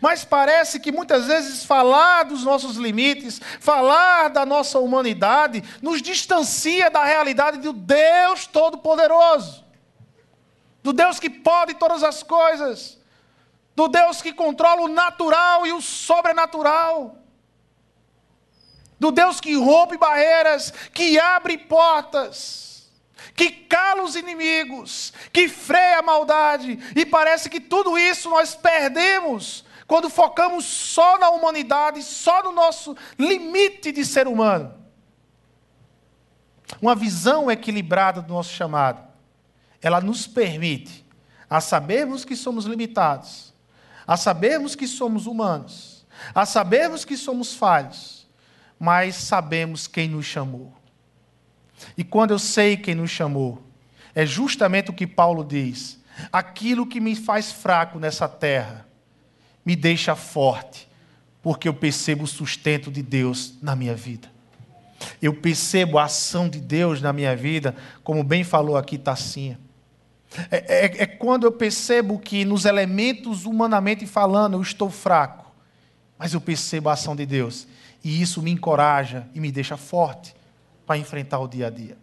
[0.00, 6.90] Mas parece que muitas vezes falar dos nossos limites, falar da nossa humanidade, nos distancia
[6.90, 9.64] da realidade do Deus Todo-Poderoso,
[10.82, 12.98] do Deus que pode todas as coisas,
[13.74, 17.16] do Deus que controla o natural e o sobrenatural.
[18.98, 22.90] Do Deus que rompe barreiras, que abre portas,
[23.34, 26.78] que cala os inimigos, que freia a maldade.
[26.94, 32.96] E parece que tudo isso nós perdemos quando focamos só na humanidade, só no nosso
[33.18, 34.72] limite de ser humano.
[36.80, 39.02] Uma visão equilibrada do nosso chamado,
[39.82, 41.04] ela nos permite
[41.50, 43.52] a sabermos que somos limitados,
[44.06, 48.20] a sabermos que somos humanos, a sabermos que somos falhos
[48.78, 50.72] mas sabemos quem nos chamou.
[51.98, 53.60] E quando eu sei quem nos chamou,
[54.14, 55.98] é justamente o que Paulo diz:
[56.32, 58.88] aquilo que me faz fraco nessa terra
[59.64, 60.88] me deixa forte,
[61.42, 64.28] porque eu percebo o sustento de Deus na minha vida.
[65.20, 69.58] Eu percebo a ação de Deus na minha vida, como bem falou aqui Tassinha.
[70.50, 75.50] É, é, é, quando eu percebo que nos elementos humanamente falando eu estou fraco,
[76.18, 77.66] mas eu percebo a ação de Deus
[78.04, 80.34] e isso me encoraja e me deixa forte
[80.86, 81.96] para enfrentar o dia a dia.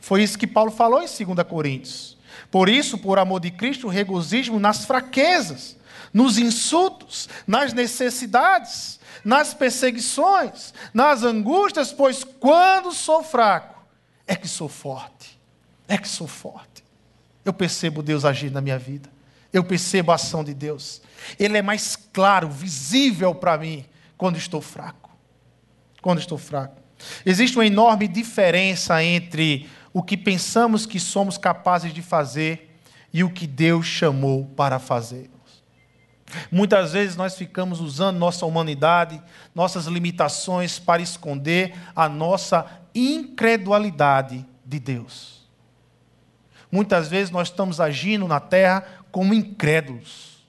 [0.00, 2.16] Foi isso que Paulo falou em 2 Coríntios.
[2.50, 5.75] Por isso, por amor de Cristo, regozijo nas fraquezas,
[6.16, 13.84] nos insultos, nas necessidades, nas perseguições, nas angústias, pois quando sou fraco,
[14.26, 15.38] é que sou forte.
[15.86, 16.82] É que sou forte.
[17.44, 19.10] eu percebo Deus agir na minha vida.
[19.52, 21.02] Eu percebo a ação de Deus.
[21.38, 23.84] Ele é mais claro, visível para mim
[24.16, 25.10] quando estou fraco.
[26.00, 26.80] Quando estou fraco.
[27.26, 32.80] Existe uma enorme diferença entre o que pensamos que somos capazes de fazer
[33.12, 35.35] e o que Deus chamou para fazer.
[36.50, 39.22] Muitas vezes nós ficamos usando nossa humanidade,
[39.54, 45.46] nossas limitações para esconder a nossa incredulidade de Deus.
[46.70, 50.44] Muitas vezes nós estamos agindo na terra como incrédulos.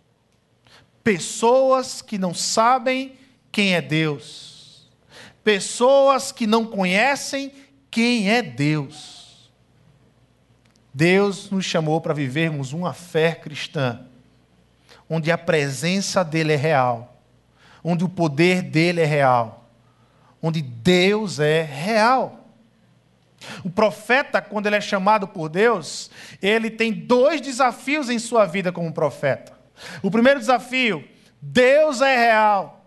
[1.04, 3.16] Pessoas que não sabem
[3.52, 4.90] quem é Deus.
[5.44, 7.54] Pessoas que não conhecem
[7.90, 9.52] quem é Deus.
[10.94, 14.08] Deus nos chamou para vivermos uma fé cristã
[15.10, 17.22] onde a presença dele é real,
[17.84, 19.70] onde o poder dele é real,
[20.42, 22.46] onde Deus é real.
[23.64, 26.10] O profeta, quando ele é chamado por Deus,
[26.42, 29.54] ele tem dois desafios em sua vida como profeta.
[30.02, 31.08] O primeiro desafio,
[31.42, 32.86] Deus é real.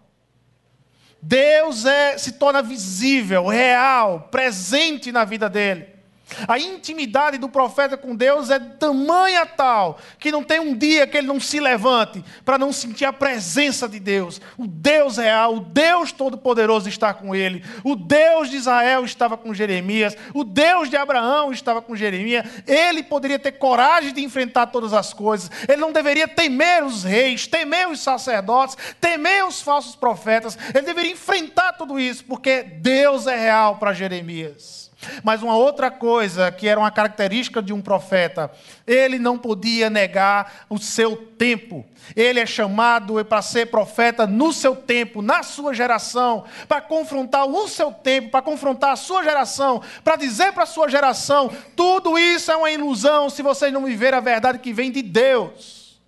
[1.23, 6.00] Deus é, se torna visível, real, presente na vida dele.
[6.47, 11.17] A intimidade do profeta com Deus é tamanha tal que não tem um dia que
[11.17, 14.41] ele não se levante para não sentir a presença de Deus.
[14.57, 17.65] O Deus real, o Deus todo-poderoso está com ele.
[17.85, 20.17] O Deus de Israel estava com Jeremias.
[20.35, 22.45] O Deus de Abraão estava com Jeremias.
[22.67, 25.51] Ele poderia ter coragem de enfrentar todas as coisas.
[25.69, 30.59] Ele não deveria temer os reis, temer os sacerdotes, temer os falsos profetas.
[30.75, 34.90] Ele deveria enfrentar tudo isso, porque Deus é real para Jeremias.
[35.23, 38.51] Mas uma outra coisa que era uma característica de um profeta,
[38.87, 41.87] ele não podia negar o seu tempo.
[42.15, 47.69] Ele é chamado para ser profeta no seu tempo, na sua geração, para confrontar o
[47.69, 52.51] seu tempo, para confrontar a sua geração, para dizer para a sua geração: tudo isso
[52.51, 56.01] é uma ilusão se vocês não viver a verdade que vem de Deus,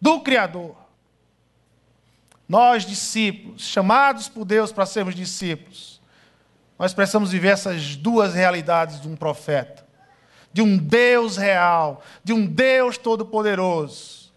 [0.00, 0.76] do Criador.
[2.48, 5.89] Nós, discípulos, chamados por Deus para sermos discípulos,
[6.80, 9.86] nós precisamos viver essas duas realidades de um profeta,
[10.50, 14.32] de um Deus real, de um Deus todo-poderoso,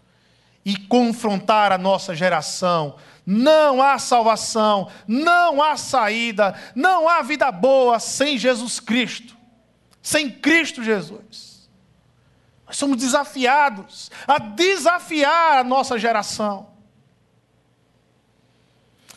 [0.62, 2.96] e confrontar a nossa geração.
[3.24, 9.34] Não há salvação, não há saída, não há vida boa sem Jesus Cristo,
[10.02, 11.66] sem Cristo Jesus.
[12.66, 16.68] Nós somos desafiados a desafiar a nossa geração.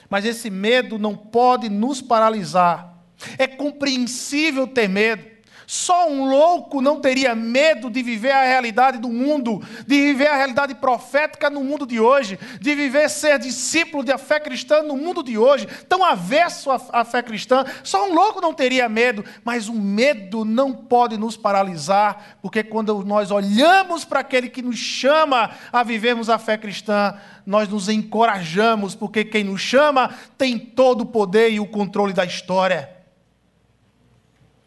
[0.10, 2.96] Mas esse medo não pode nos paralisar
[3.38, 5.38] é compreensível ter medo.
[5.69, 10.38] Só um louco não teria medo de viver a realidade do mundo, de viver a
[10.38, 15.21] realidade profética no mundo de hoje, de viver ser discípulo da fé cristã no mundo
[15.21, 17.65] de hoje, tão avesso à fé cristã.
[17.84, 23.03] Só um louco não teria medo, mas o medo não pode nos paralisar, porque quando
[23.03, 27.13] nós olhamos para aquele que nos chama a vivermos a fé cristã,
[27.45, 32.23] nós nos encorajamos, porque quem nos chama tem todo o poder e o controle da
[32.23, 32.96] história.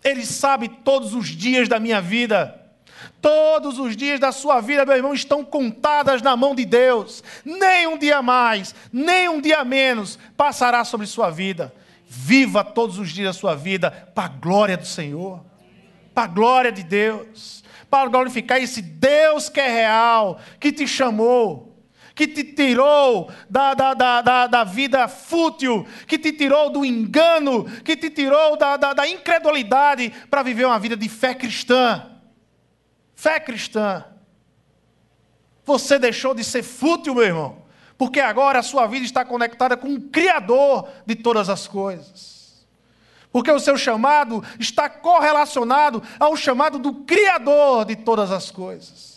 [0.03, 2.57] Ele sabe todos os dias da minha vida.
[3.21, 7.23] Todos os dias da sua vida, meu irmão, estão contadas na mão de Deus.
[7.45, 11.73] Nem um dia mais, nem um dia menos passará sobre sua vida.
[12.07, 15.45] Viva todos os dias da sua vida para a glória do Senhor,
[16.15, 21.70] para a glória de Deus, para glorificar esse Deus que é real, que te chamou
[22.21, 27.65] que te tirou da, da, da, da, da vida fútil, que te tirou do engano,
[27.83, 32.11] que te tirou da, da, da incredulidade para viver uma vida de fé cristã.
[33.15, 34.05] Fé cristã.
[35.65, 37.63] Você deixou de ser fútil, meu irmão,
[37.97, 42.67] porque agora a sua vida está conectada com o Criador de todas as coisas.
[43.33, 49.10] Porque o seu chamado está correlacionado ao chamado do Criador de todas as coisas.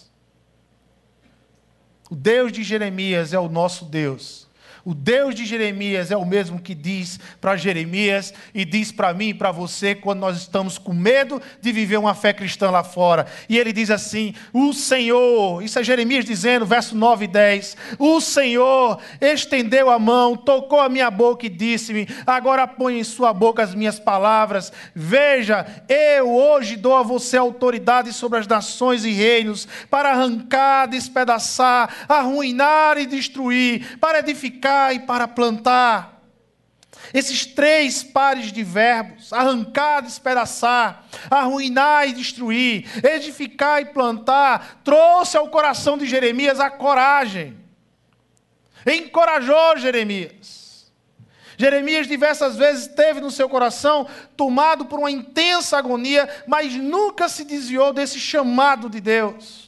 [2.10, 4.43] O Deus de Jeremias é o nosso Deus.
[4.86, 9.30] O Deus de Jeremias é o mesmo que diz para Jeremias e diz para mim
[9.30, 13.26] e para você quando nós estamos com medo de viver uma fé cristã lá fora.
[13.48, 18.20] E ele diz assim: O Senhor, isso é Jeremias dizendo, verso 9 e 10: O
[18.20, 23.64] Senhor estendeu a mão, tocou a minha boca e disse-me: Agora põe em sua boca
[23.64, 24.70] as minhas palavras.
[24.94, 32.06] Veja, eu hoje dou a você autoridade sobre as nações e reinos para arrancar, despedaçar,
[32.10, 36.22] arruinar e destruir, para edificar e para plantar.
[37.14, 45.50] Esses três pares de verbos, arrancar, despedaçar, arruinar e destruir, edificar e plantar, trouxe ao
[45.50, 47.58] coração de Jeremias a coragem.
[48.86, 50.92] Encorajou Jeremias.
[51.58, 57.44] Jeremias diversas vezes teve no seu coração tomado por uma intensa agonia, mas nunca se
[57.44, 59.64] desviou desse chamado de Deus.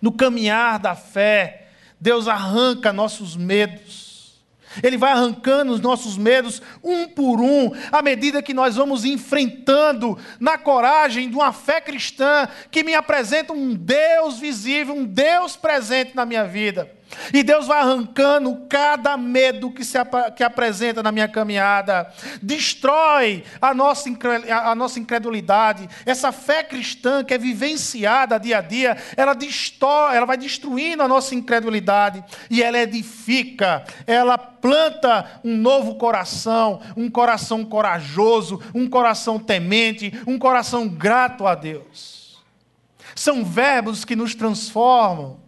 [0.00, 1.61] no caminhar da fé,
[2.02, 4.42] Deus arranca nossos medos.
[4.82, 10.18] Ele vai arrancando os nossos medos um por um, à medida que nós vamos enfrentando
[10.40, 16.16] na coragem de uma fé cristã que me apresenta um Deus visível, um Deus presente
[16.16, 16.90] na minha vida.
[17.32, 19.98] E Deus vai arrancando cada medo que se
[20.36, 24.08] que apresenta na minha caminhada, destrói a nossa,
[24.50, 30.26] a nossa incredulidade, essa fé cristã que é vivenciada dia a dia, ela, destrói, ela
[30.26, 37.64] vai destruindo a nossa incredulidade e ela edifica, ela planta um novo coração, um coração
[37.64, 42.42] corajoso, um coração temente, um coração grato a Deus.
[43.14, 45.41] São verbos que nos transformam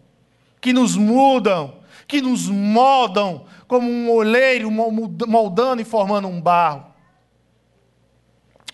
[0.65, 1.75] que nos mudam,
[2.07, 6.87] que nos moldam como um oleiro moldando e formando um barro.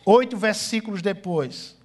[0.05, 1.77] Oito versículos depois,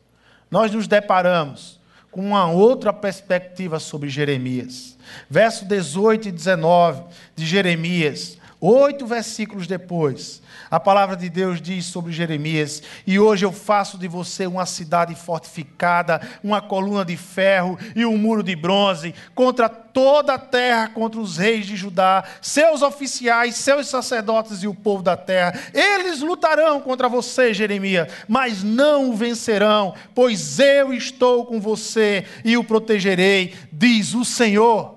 [0.49, 1.81] nós nos deparamos
[2.13, 4.97] com uma outra perspectiva sobre Jeremias.
[5.29, 7.03] Verso 18 e 19
[7.35, 10.41] de Jeremias, oito versículos depois.
[10.71, 15.15] A palavra de Deus diz sobre Jeremias: E hoje eu faço de você uma cidade
[15.15, 21.21] fortificada, uma coluna de ferro e um muro de bronze, contra toda a terra, contra
[21.21, 25.59] os reis de Judá, seus oficiais, seus sacerdotes e o povo da terra.
[25.73, 32.57] Eles lutarão contra você, Jeremias, mas não o vencerão, pois eu estou com você e
[32.57, 34.97] o protegerei, diz o Senhor.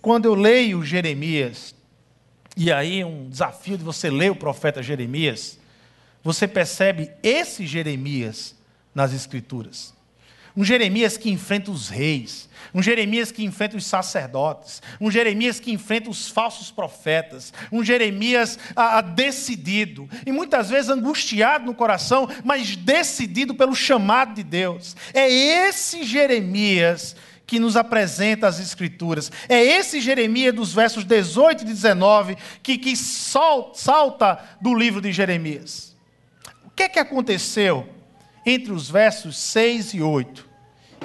[0.00, 1.74] Quando eu leio Jeremias,
[2.62, 5.58] e aí, um desafio de você ler o profeta Jeremias,
[6.22, 8.54] você percebe esse Jeremias
[8.94, 9.94] nas Escrituras.
[10.54, 15.72] Um Jeremias que enfrenta os reis, um Jeremias que enfrenta os sacerdotes, um Jeremias que
[15.72, 18.58] enfrenta os falsos profetas, um Jeremias
[19.14, 24.94] decidido, e muitas vezes angustiado no coração, mas decidido pelo chamado de Deus.
[25.14, 27.16] É esse Jeremias
[27.50, 29.32] que nos apresenta as Escrituras.
[29.48, 35.96] É esse Jeremias dos versos 18 e 19 que, que salta do livro de Jeremias.
[36.64, 37.88] O que é que aconteceu
[38.46, 40.48] entre os versos 6 e 8,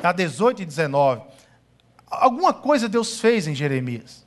[0.04, 1.24] a 18 e 19?
[2.06, 4.24] Alguma coisa Deus fez em Jeremias.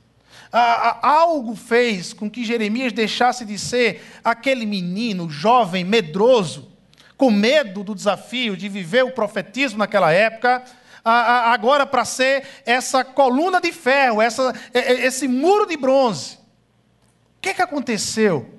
[0.51, 6.69] Algo fez com que Jeremias deixasse de ser aquele menino jovem, medroso,
[7.15, 10.65] com medo do desafio de viver o profetismo naquela época,
[11.03, 16.35] agora para ser essa coluna de ferro, essa, esse muro de bronze.
[16.35, 18.53] O que, que aconteceu?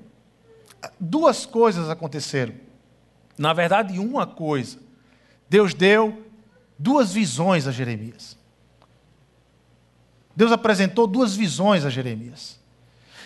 [0.99, 2.55] Duas coisas aconteceram.
[3.37, 4.79] Na verdade, uma coisa.
[5.49, 6.25] Deus deu
[6.79, 8.39] duas visões a Jeremias.
[10.35, 12.59] Deus apresentou duas visões a Jeremias.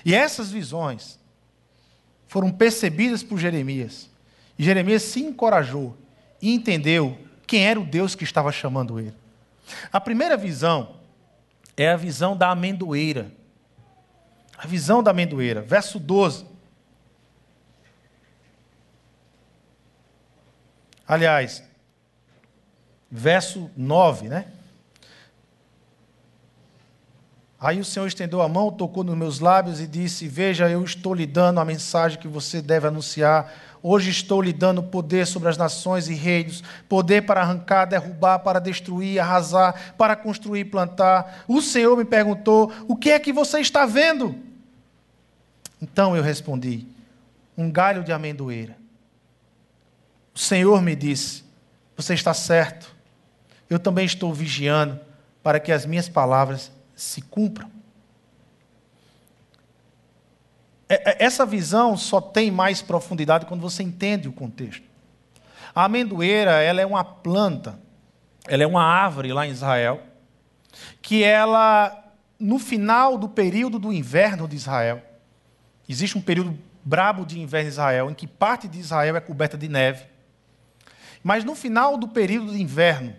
[0.04, 1.18] E essas visões
[2.26, 4.10] foram percebidas por Jeremias.
[4.58, 5.96] E Jeremias se encorajou
[6.42, 9.14] e entendeu quem era o Deus que estava chamando ele.
[9.92, 10.96] A primeira visão
[11.76, 13.30] é a visão da amendoeira.
[14.56, 16.46] A visão da amendoeira, verso 12.
[21.06, 21.62] Aliás,
[23.10, 24.46] verso 9, né?
[27.60, 31.14] Aí o Senhor estendeu a mão, tocou nos meus lábios e disse: Veja, eu estou
[31.14, 33.52] lhe dando a mensagem que você deve anunciar
[33.86, 38.58] Hoje estou lhe dando poder sobre as nações e reinos, poder para arrancar, derrubar, para
[38.58, 41.44] destruir, arrasar, para construir plantar.
[41.46, 44.34] O Senhor me perguntou: O que é que você está vendo?
[45.82, 46.86] Então eu respondi:
[47.58, 48.74] Um galho de amendoeira.
[50.34, 51.44] O Senhor me disse:
[51.94, 52.90] Você está certo.
[53.68, 54.98] Eu também estou vigiando
[55.42, 57.68] para que as minhas palavras se cumpram.
[57.68, 57.74] É, é,
[60.88, 64.84] essa visão só tem mais profundidade quando você entende o contexto.
[65.74, 67.78] A amendoeira, ela é uma planta,
[68.46, 70.02] ela é uma árvore lá em Israel,
[71.00, 75.02] que ela, no final do período do inverno de Israel,
[75.88, 79.56] existe um período brabo de inverno em Israel, em que parte de Israel é coberta
[79.56, 80.04] de neve.
[81.22, 83.14] Mas no final do período de inverno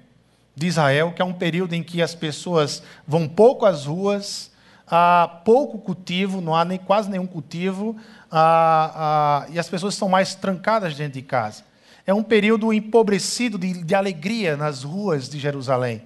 [0.56, 4.52] de Israel, que é um período em que as pessoas vão pouco às ruas,
[4.88, 7.96] há pouco cultivo, não há nem, quase nenhum cultivo,
[9.52, 11.64] e as pessoas estão mais trancadas dentro de casa.
[12.06, 16.04] É um período empobrecido de, de alegria nas ruas de Jerusalém.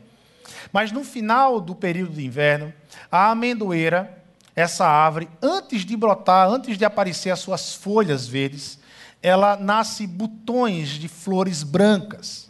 [0.71, 2.73] Mas no final do período de inverno,
[3.11, 4.17] a amendoeira,
[4.55, 8.80] essa árvore, antes de brotar, antes de aparecer as suas folhas verdes,
[9.21, 12.49] ela nasce botões de flores brancas.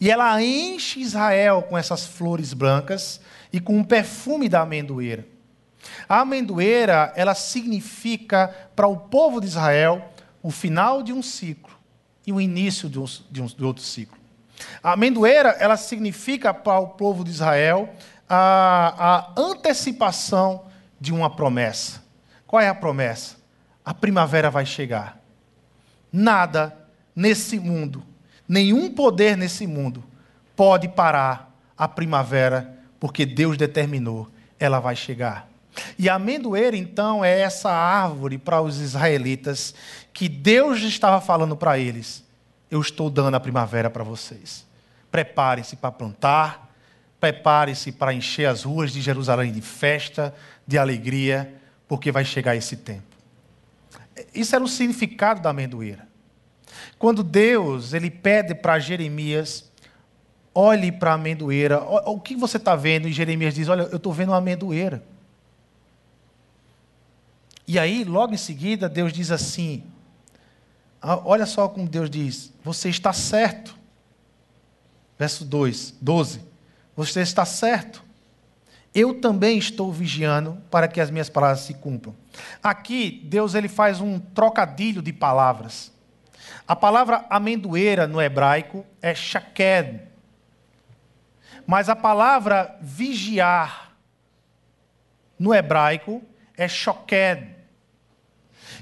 [0.00, 3.20] E ela enche Israel com essas flores brancas
[3.52, 5.26] e com o perfume da amendoeira.
[6.08, 10.12] A amendoeira, ela significa para o povo de Israel
[10.42, 11.72] o final de um ciclo
[12.26, 14.18] e o início de, um, de, um, de outro ciclo.
[14.82, 17.94] A amendoeira, ela significa para o povo de Israel
[18.28, 20.66] a, a antecipação
[21.00, 22.02] de uma promessa.
[22.46, 23.36] Qual é a promessa?
[23.84, 25.18] A primavera vai chegar.
[26.12, 26.76] Nada
[27.14, 28.02] nesse mundo,
[28.48, 30.04] nenhum poder nesse mundo
[30.54, 34.28] pode parar a primavera, porque Deus determinou,
[34.58, 35.47] ela vai chegar.
[35.98, 39.74] E a amendoeira, então, é essa árvore para os israelitas
[40.12, 42.24] que Deus estava falando para eles:
[42.70, 44.66] eu estou dando a primavera para vocês.
[45.10, 46.74] Preparem-se para plantar,
[47.20, 50.34] preparem-se para encher as ruas de Jerusalém de festa,
[50.66, 51.54] de alegria,
[51.86, 53.02] porque vai chegar esse tempo.
[54.34, 56.06] Isso era o significado da amendoeira.
[56.98, 59.70] Quando Deus ele pede para Jeremias,
[60.54, 63.08] olhe para a amendoeira, o que você está vendo?
[63.08, 65.02] E Jeremias diz: Olha, eu estou vendo uma amendoeira.
[67.68, 69.84] E aí, logo em seguida, Deus diz assim:
[71.02, 73.76] ah, Olha só como Deus diz: Você está certo.
[75.18, 76.40] Verso 2, 12.
[76.96, 78.02] Você está certo.
[78.94, 82.16] Eu também estou vigiando para que as minhas palavras se cumpram.
[82.62, 85.92] Aqui, Deus ele faz um trocadilho de palavras.
[86.66, 90.00] A palavra amendoeira no hebraico é shaked.
[91.66, 93.92] Mas a palavra vigiar
[95.38, 96.22] no hebraico
[96.56, 97.57] é shoked.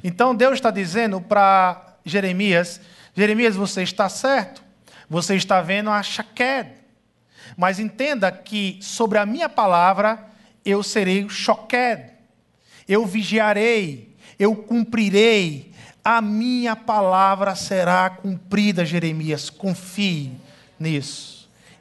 [0.02, 2.80] Então Deus está dizendo para Jeremias:
[3.14, 4.62] Jeremias, você está certo,
[5.08, 6.70] você está vendo a Shaked.
[7.56, 10.26] Mas entenda que sobre a minha palavra
[10.64, 12.12] eu serei Shoked.
[12.88, 15.72] Eu vigiarei, eu cumprirei,
[16.04, 19.50] a minha palavra será cumprida, Jeremias.
[19.50, 20.32] Confie
[20.78, 21.35] nisso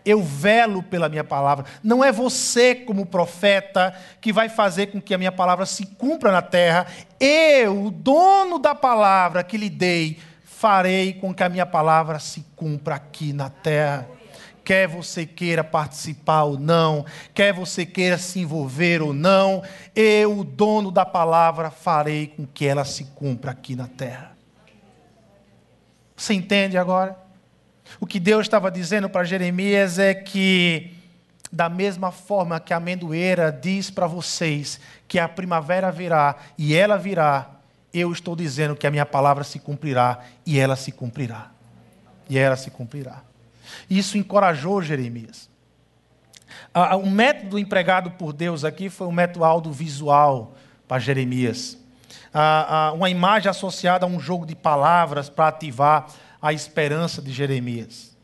[0.05, 1.65] eu velo pela minha palavra.
[1.83, 6.31] Não é você, como profeta, que vai fazer com que a minha palavra se cumpra
[6.31, 6.85] na terra.
[7.19, 12.45] Eu, o dono da palavra que lhe dei, farei com que a minha palavra se
[12.55, 14.07] cumpra aqui na terra.
[14.63, 19.61] Quer você queira participar ou não, quer você queira se envolver ou não,
[19.95, 24.35] eu, o dono da palavra, farei com que ela se cumpra aqui na terra.
[26.15, 27.24] Você entende agora?
[27.99, 30.93] O que Deus estava dizendo para Jeremias é que,
[31.51, 36.97] da mesma forma que a amendoeira diz para vocês que a primavera virá e ela
[36.97, 37.49] virá,
[37.93, 41.51] eu estou dizendo que a minha palavra se cumprirá e ela se cumprirá.
[42.29, 43.21] E ela se cumprirá.
[43.89, 45.49] Isso encorajou Jeremias.
[47.01, 50.55] O método empregado por Deus aqui foi um método audiovisual
[50.87, 51.77] para Jeremias.
[52.93, 56.07] Uma imagem associada a um jogo de palavras para ativar
[56.45, 58.15] a esperança de Jeremias.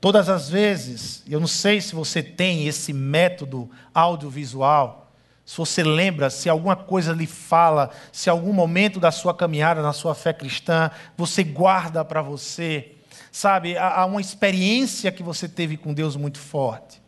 [0.00, 5.12] Todas as vezes, eu não sei se você tem esse método audiovisual,
[5.44, 9.92] se você lembra, se alguma coisa lhe fala, se algum momento da sua caminhada na
[9.92, 12.92] sua fé cristã, você guarda para você,
[13.32, 17.02] sabe, há uma experiência que você teve com Deus muito forte.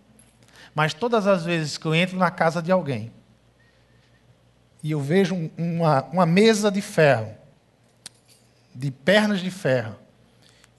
[0.74, 3.12] Mas todas as vezes que eu entro na casa de alguém
[4.82, 7.43] e eu vejo uma, uma mesa de ferro,
[8.74, 9.96] de pernas de ferro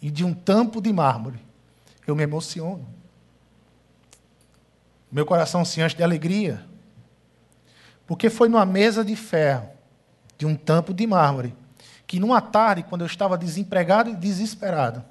[0.01, 1.39] e de um tampo de mármore,
[2.05, 2.85] eu me emociono.
[5.11, 6.65] Meu coração se enche de alegria.
[8.05, 9.69] Porque foi numa mesa de ferro,
[10.37, 11.55] de um tampo de mármore,
[12.05, 15.03] que numa tarde, quando eu estava desempregado e desesperado,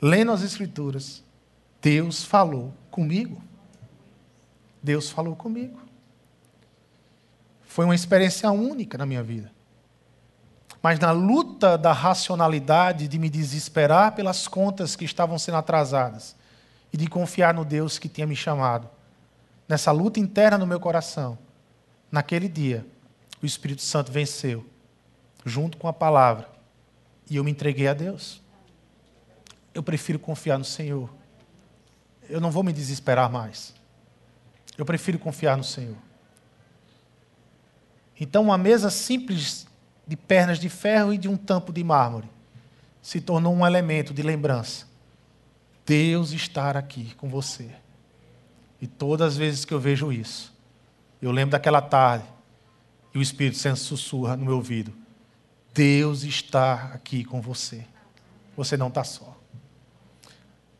[0.00, 1.24] lendo as Escrituras,
[1.80, 3.42] Deus falou comigo.
[4.82, 5.80] Deus falou comigo.
[7.62, 9.53] Foi uma experiência única na minha vida.
[10.84, 16.36] Mas na luta da racionalidade, de me desesperar pelas contas que estavam sendo atrasadas
[16.92, 18.90] e de confiar no Deus que tinha me chamado,
[19.66, 21.38] nessa luta interna no meu coração,
[22.12, 22.86] naquele dia,
[23.42, 24.62] o Espírito Santo venceu,
[25.42, 26.50] junto com a palavra,
[27.30, 28.42] e eu me entreguei a Deus.
[29.72, 31.08] Eu prefiro confiar no Senhor.
[32.28, 33.74] Eu não vou me desesperar mais.
[34.76, 35.96] Eu prefiro confiar no Senhor.
[38.20, 39.66] Então, uma mesa simples
[40.06, 42.28] de pernas de ferro e de um tampo de mármore
[43.04, 44.86] se tornou um elemento de lembrança.
[45.84, 47.70] Deus estar aqui com você.
[48.80, 50.54] E todas as vezes que eu vejo isso,
[51.20, 52.24] eu lembro daquela tarde
[53.14, 54.92] e o Espírito Santo sussurra no meu ouvido:
[55.74, 57.84] Deus está aqui com você.
[58.56, 59.38] Você não está só.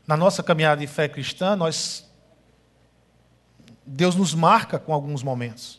[0.07, 2.09] Na nossa caminhada de fé cristã, nós
[3.87, 5.79] Deus nos marca com alguns momentos.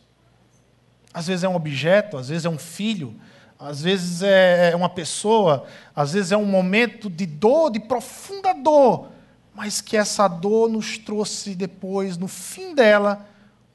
[1.12, 3.18] Às vezes é um objeto, às vezes é um filho,
[3.58, 8.52] às vezes é, é uma pessoa, às vezes é um momento de dor, de profunda
[8.52, 9.08] dor,
[9.54, 13.26] mas que essa dor nos trouxe depois, no fim dela,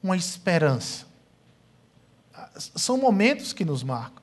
[0.02, 1.06] uma esperança.
[2.56, 4.22] São momentos que nos marcam,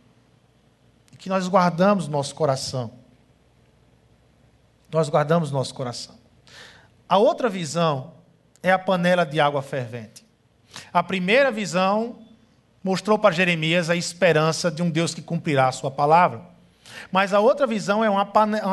[1.17, 2.91] que nós guardamos no nosso coração.
[4.91, 6.15] nós guardamos nosso coração.
[7.07, 8.13] A outra visão
[8.63, 10.25] é a panela de água fervente.
[10.93, 12.28] A primeira visão
[12.83, 16.41] mostrou para Jeremias a esperança de um Deus que cumprirá a sua palavra.
[17.11, 18.25] Mas a outra visão é uma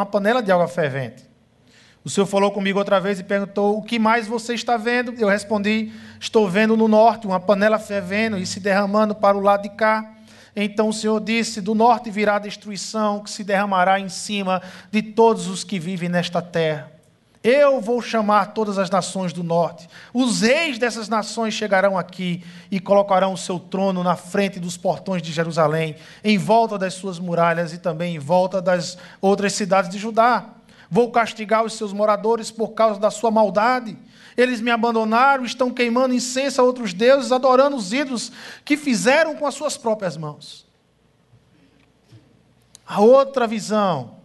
[0.06, 1.24] panela de água fervente.
[2.06, 5.12] O Senhor falou comigo outra vez e perguntou: O que mais você está vendo?
[5.18, 9.62] Eu respondi: Estou vendo no norte uma panela fervendo e se derramando para o lado
[9.62, 10.12] de cá.
[10.54, 15.48] Então o Senhor disse: Do norte virá destruição que se derramará em cima de todos
[15.48, 16.95] os que vivem nesta terra.
[17.48, 19.88] Eu vou chamar todas as nações do norte.
[20.12, 22.42] Os reis dessas nações chegarão aqui
[22.72, 25.94] e colocarão o seu trono na frente dos portões de Jerusalém,
[26.24, 30.44] em volta das suas muralhas e também em volta das outras cidades de Judá.
[30.90, 33.96] Vou castigar os seus moradores por causa da sua maldade.
[34.36, 38.32] Eles me abandonaram, estão queimando incenso a outros deuses, adorando os ídolos
[38.64, 40.66] que fizeram com as suas próprias mãos.
[42.84, 44.16] A outra visão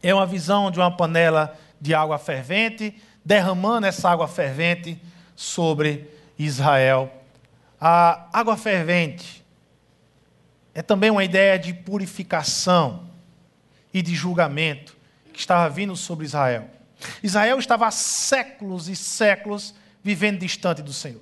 [0.00, 5.02] é uma visão de uma panela de água fervente, derramando essa água fervente
[5.34, 6.08] sobre
[6.38, 7.12] Israel.
[7.80, 9.44] A água fervente
[10.72, 13.10] é também uma ideia de purificação
[13.92, 14.96] e de julgamento
[15.32, 16.70] que estava vindo sobre Israel.
[17.20, 19.74] Israel estava há séculos e séculos
[20.04, 21.20] vivendo distante do Senhor.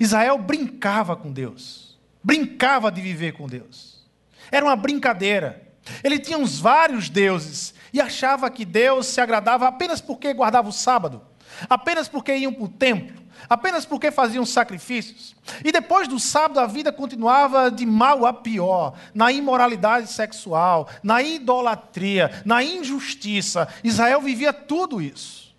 [0.00, 4.02] Israel brincava com Deus, brincava de viver com Deus.
[4.50, 5.60] Era uma brincadeira.
[6.02, 10.72] Ele tinha uns vários deuses e achava que Deus se agradava apenas porque guardava o
[10.72, 11.22] sábado,
[11.68, 15.34] apenas porque iam para o templo, apenas porque faziam sacrifícios.
[15.64, 21.22] E depois do sábado a vida continuava de mal a pior, na imoralidade sexual, na
[21.22, 23.68] idolatria, na injustiça.
[23.82, 25.54] Israel vivia tudo isso.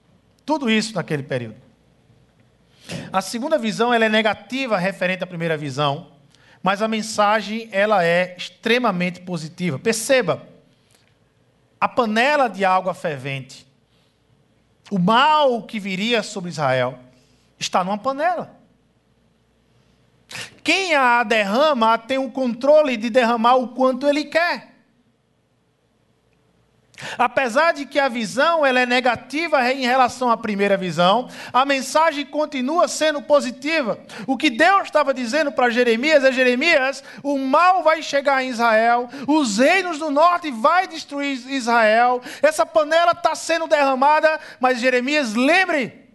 [0.45, 1.55] Tudo isso naquele período.
[3.11, 6.07] A segunda visão ela é negativa referente à primeira visão,
[6.63, 9.79] mas a mensagem ela é extremamente positiva.
[9.79, 10.45] Perceba,
[11.82, 13.67] a panela de água fervente,
[14.91, 16.99] o mal que viria sobre Israel,
[17.57, 18.55] está numa panela.
[20.63, 24.70] Quem a derrama tem o controle de derramar o quanto ele quer.
[27.18, 32.26] Apesar de que a visão ela é negativa em relação à primeira visão, a mensagem
[32.26, 33.99] continua sendo positiva.
[34.28, 39.10] O que Deus estava dizendo para Jeremias é: Jeremias, o mal vai chegar em Israel,
[39.28, 46.10] os reinos do norte vai destruir Israel, essa panela está sendo derramada, mas Jeremias, lembre,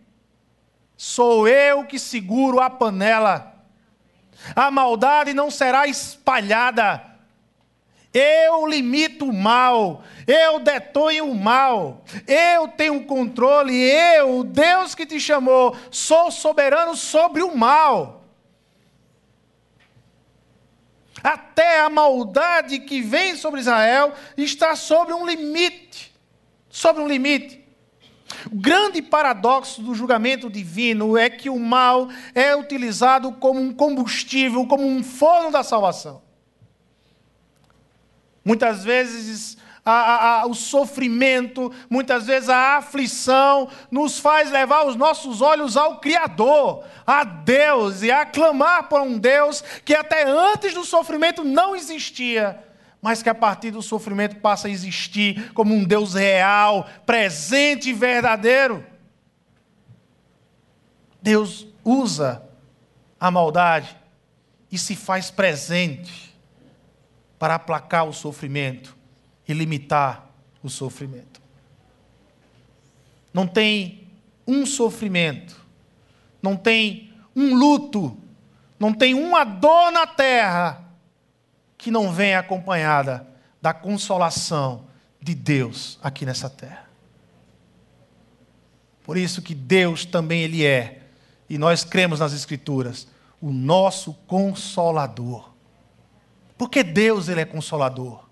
[0.97, 3.55] sou eu que seguro a panela.
[4.55, 7.15] A maldade não será espalhada
[8.16, 15.20] eu limito o mal, eu detonho o mal, eu tenho controle, eu, Deus que te
[15.20, 18.24] chamou, sou soberano sobre o mal.
[21.22, 26.14] Até a maldade que vem sobre Israel está sobre um limite.
[26.70, 27.64] Sobre um limite.
[28.50, 34.66] O grande paradoxo do julgamento divino é que o mal é utilizado como um combustível,
[34.66, 36.25] como um forno da salvação.
[38.47, 44.94] Muitas vezes a, a, a, o sofrimento, muitas vezes a aflição, nos faz levar os
[44.94, 50.72] nossos olhos ao Criador, a Deus, e a clamar por um Deus que até antes
[50.74, 52.64] do sofrimento não existia,
[53.03, 57.92] mas que a partir do sofrimento passa a existir como um Deus real, presente e
[57.92, 58.86] verdadeiro.
[61.20, 62.49] Deus usa
[63.18, 63.97] a maldade
[64.70, 66.36] e se faz presente
[67.39, 68.97] para aplacar o sofrimento
[69.47, 70.26] e limitar
[70.62, 71.41] o sofrimento.
[73.32, 74.09] Não tem
[74.47, 75.61] um sofrimento,
[76.43, 78.16] não tem um luto,
[78.78, 80.84] não tem uma dor na terra
[81.76, 83.26] que não venha acompanhada
[83.61, 84.87] da consolação
[85.20, 86.87] de Deus aqui nessa terra.
[89.05, 91.03] Por isso que Deus também ele é,
[91.49, 93.07] e nós cremos nas escrituras,
[93.41, 95.55] o nosso consolador.
[96.57, 98.24] Porque Deus ele é consolador.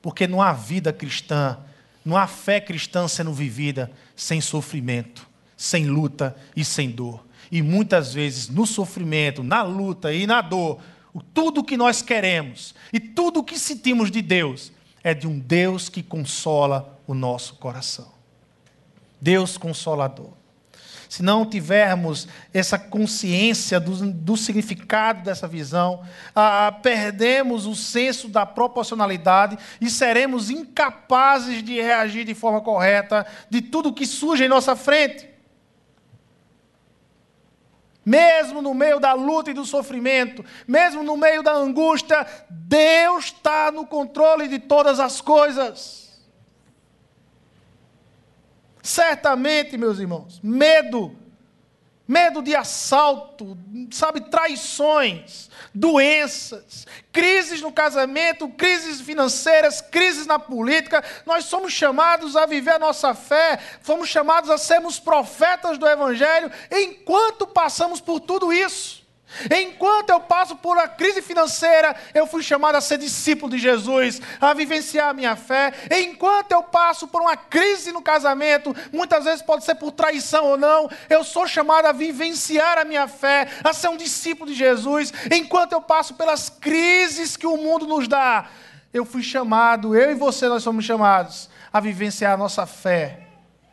[0.00, 1.58] Porque não há vida cristã,
[2.04, 7.24] não há fé cristã sendo vivida sem sofrimento, sem luta e sem dor.
[7.52, 10.80] E muitas vezes no sofrimento, na luta e na dor,
[11.34, 16.02] tudo que nós queremos e tudo que sentimos de Deus é de um Deus que
[16.02, 18.10] consola o nosso coração.
[19.20, 20.39] Deus consolador
[21.10, 28.46] se não tivermos essa consciência do, do significado dessa visão, ah, perdemos o senso da
[28.46, 34.76] proporcionalidade e seremos incapazes de reagir de forma correta de tudo que surge em nossa
[34.76, 35.28] frente.
[38.06, 43.72] Mesmo no meio da luta e do sofrimento, mesmo no meio da angústia, Deus está
[43.72, 45.99] no controle de todas as coisas.
[48.90, 51.16] Certamente, meus irmãos, medo,
[52.08, 53.56] medo de assalto,
[53.92, 61.04] sabe, traições, doenças, crises no casamento, crises financeiras, crises na política.
[61.24, 66.50] Nós somos chamados a viver a nossa fé, fomos chamados a sermos profetas do Evangelho
[66.68, 68.99] enquanto passamos por tudo isso.
[69.50, 74.20] Enquanto eu passo por uma crise financeira, eu fui chamado a ser discípulo de Jesus,
[74.40, 75.72] a vivenciar a minha fé.
[75.90, 80.56] Enquanto eu passo por uma crise no casamento, muitas vezes pode ser por traição ou
[80.56, 85.12] não, eu sou chamado a vivenciar a minha fé, a ser um discípulo de Jesus.
[85.30, 88.48] Enquanto eu passo pelas crises que o mundo nos dá,
[88.92, 93.28] eu fui chamado, eu e você nós somos chamados a vivenciar a nossa fé,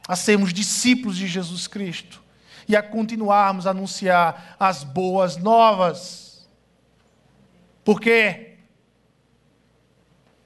[0.07, 2.26] a sermos discípulos de Jesus Cristo
[2.67, 6.47] e a continuarmos a anunciar as boas novas.
[7.83, 8.57] Por quê?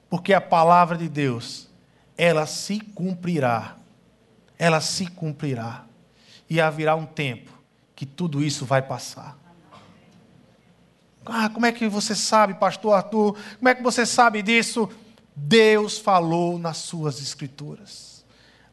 [0.08, 1.68] Porque a palavra de Deus,
[2.16, 3.76] ela se cumprirá.
[4.58, 5.84] Ela se cumprirá.
[6.48, 7.50] E haverá um tempo
[7.96, 9.36] que tudo isso vai passar.
[11.24, 13.36] Ah, como é que você sabe, pastor Arthur?
[13.58, 14.88] Como é que você sabe disso?
[15.34, 18.11] Deus falou nas suas escrituras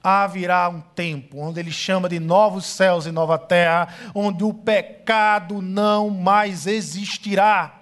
[0.04, 5.62] haverá um tempo onde ele chama de novos céus e nova terra, onde o pecado
[5.62, 7.76] não mais existirá.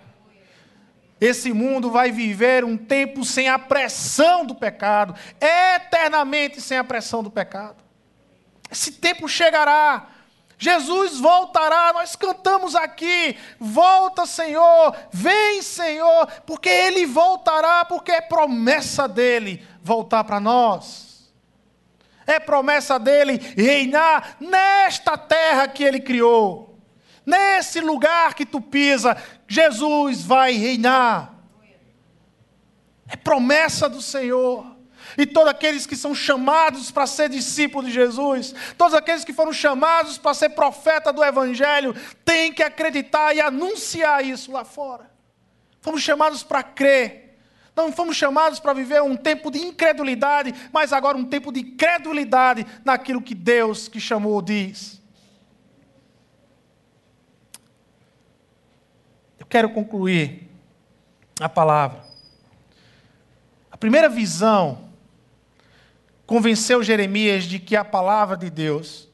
[1.19, 7.23] Esse mundo vai viver um tempo sem a pressão do pecado, eternamente sem a pressão
[7.23, 7.77] do pecado.
[8.69, 10.07] Esse tempo chegará.
[10.59, 19.07] Jesus voltará, nós cantamos aqui, volta Senhor, vem Senhor, porque Ele voltará, porque é promessa
[19.07, 21.06] dele voltar para nós.
[22.27, 26.77] É promessa dele reinar nesta terra que ele criou.
[27.25, 29.17] Nesse lugar que tu pisa,
[29.47, 31.33] Jesus vai reinar.
[33.07, 34.65] É promessa do Senhor.
[35.17, 39.53] E todos aqueles que são chamados para ser discípulos de Jesus, todos aqueles que foram
[39.53, 45.09] chamados para ser profeta do Evangelho, têm que acreditar e anunciar isso lá fora.
[45.81, 47.26] Fomos chamados para crer
[47.77, 52.65] não fomos chamados para viver um tempo de incredulidade, mas agora um tempo de credulidade
[52.83, 54.99] naquilo que Deus que chamou diz.
[59.39, 60.49] Eu quero concluir
[61.39, 62.03] a palavra.
[63.71, 64.89] A primeira visão
[66.25, 69.07] convenceu Jeremias de que a palavra de Deus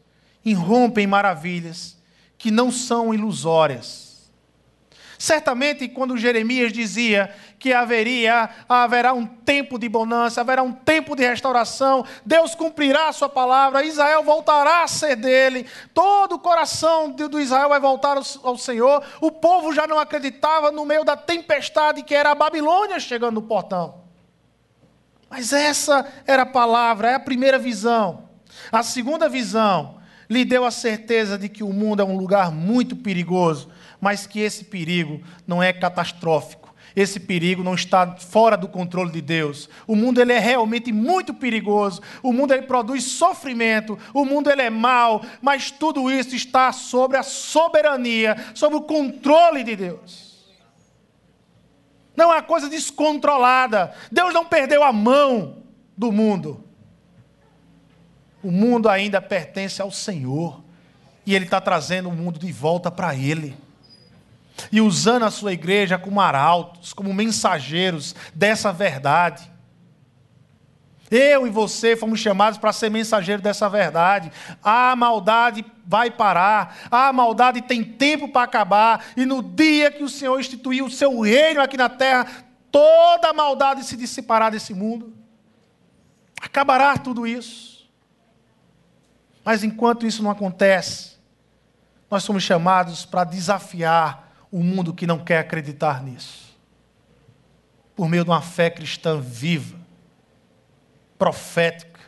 [0.44, 2.02] irrompe em maravilhas
[2.38, 4.13] que não são ilusórias
[5.18, 11.26] Certamente, quando Jeremias dizia que haveria, haverá um tempo de bonança, haverá um tempo de
[11.26, 17.40] restauração, Deus cumprirá a sua palavra, Israel voltará a ser dele, todo o coração do
[17.40, 19.04] Israel vai voltar ao Senhor.
[19.22, 23.44] O povo já não acreditava no meio da tempestade que era a Babilônia chegando no
[23.44, 24.04] portão.
[25.30, 28.30] Mas essa era a palavra, é a primeira visão.
[28.72, 29.98] A segunda visão
[30.30, 33.70] lhe deu a certeza de que o mundo é um lugar muito perigoso
[34.04, 36.76] mas que esse perigo não é catastrófico.
[36.96, 39.70] Esse perigo não está fora do controle de Deus.
[39.88, 42.02] O mundo ele é realmente muito perigoso.
[42.22, 43.98] O mundo ele produz sofrimento.
[44.14, 49.64] O mundo ele é mau, mas tudo isso está sobre a soberania, sobre o controle
[49.64, 50.54] de Deus.
[52.16, 53.92] Não é uma coisa descontrolada.
[54.12, 55.64] Deus não perdeu a mão
[55.98, 56.64] do mundo.
[58.44, 60.62] O mundo ainda pertence ao Senhor.
[61.26, 63.63] E Ele está trazendo o mundo de volta para Ele
[64.72, 69.52] e usando a sua igreja como arautos, como mensageiros dessa verdade.
[71.10, 74.32] Eu e você fomos chamados para ser mensageiros dessa verdade.
[74.64, 80.10] A maldade vai parar, a maldade tem tempo para acabar, e no dia que o
[80.10, 82.26] Senhor instituiu o seu reino aqui na terra,
[82.72, 85.14] toda a maldade se dissipará desse mundo.
[86.42, 87.88] Acabará tudo isso.
[89.46, 91.18] Mas enquanto isso não acontece,
[92.10, 94.23] nós somos chamados para desafiar
[94.54, 96.56] o mundo que não quer acreditar nisso.
[97.96, 99.80] Por meio de uma fé cristã viva,
[101.18, 102.00] profética.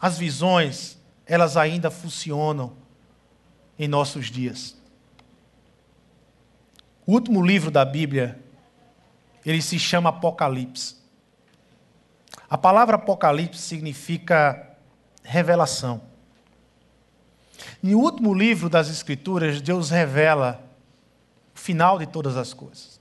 [0.00, 0.96] As visões,
[1.26, 2.72] elas ainda funcionam
[3.78, 4.74] em nossos dias.
[7.06, 8.42] O último livro da Bíblia,
[9.44, 10.96] ele se chama Apocalipse.
[12.48, 14.74] A palavra Apocalipse significa
[15.22, 16.00] revelação.
[17.82, 20.64] No último livro das Escrituras, Deus revela
[21.54, 23.00] o final de todas as coisas.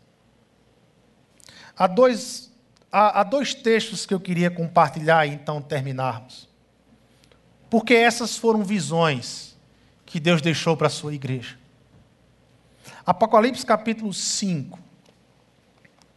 [1.76, 2.52] Há dois,
[2.92, 6.50] há, há dois textos que eu queria compartilhar e então terminarmos.
[7.70, 9.56] Porque essas foram visões
[10.06, 11.58] que Deus deixou para a sua igreja.
[13.06, 14.80] Apocalipse capítulo 5,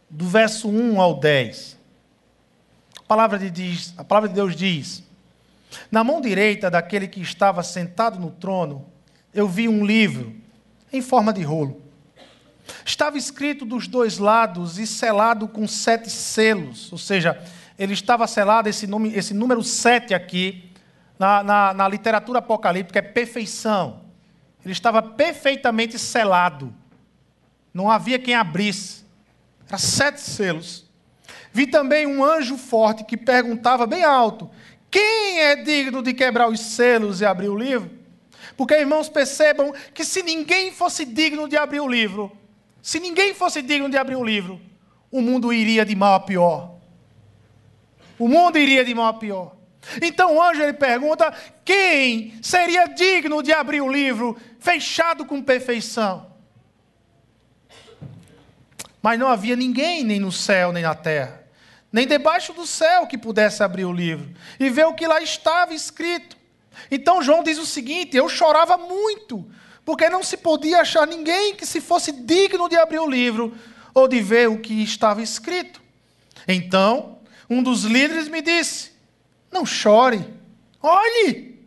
[0.09, 1.77] do verso 1 ao 10.
[2.97, 5.03] A palavra de, diz, a palavra de Deus diz:
[5.89, 8.85] Na mão direita daquele que estava sentado no trono,
[9.33, 10.35] eu vi um livro
[10.91, 11.81] em forma de rolo.
[12.85, 17.41] Estava escrito dos dois lados e selado com sete selos, ou seja,
[17.77, 20.69] ele estava selado, esse, nome, esse número sete aqui,
[21.17, 24.01] na, na, na literatura apocalíptica, é perfeição.
[24.63, 26.73] Ele estava perfeitamente selado.
[27.73, 29.03] Não havia quem abrisse.
[29.67, 30.89] Era sete selos.
[31.53, 34.49] Vi também um anjo forte que perguntava bem alto:
[34.91, 37.89] Quem é digno de quebrar os selos e abrir o livro?
[38.57, 42.29] Porque, irmãos, percebam que se ninguém fosse digno de abrir o livro,
[42.81, 44.59] se ninguém fosse digno de abrir o livro,
[45.09, 46.75] o mundo iria de mal a pior.
[48.19, 49.55] O mundo iria de mal a pior.
[50.01, 51.33] Então o anjo ele pergunta:
[51.63, 56.29] quem seria digno de abrir o livro fechado com perfeição?
[59.01, 61.40] Mas não havia ninguém, nem no céu, nem na terra,
[61.91, 64.29] nem debaixo do céu, que pudesse abrir o livro
[64.59, 66.37] e ver o que lá estava escrito.
[66.89, 69.45] Então João diz o seguinte: Eu chorava muito,
[69.83, 73.55] porque não se podia achar ninguém que se fosse digno de abrir o livro
[73.93, 75.81] ou de ver o que estava escrito.
[76.47, 77.19] Então,
[77.49, 78.91] um dos líderes me disse:
[79.51, 80.25] Não chore,
[80.81, 81.59] olhe,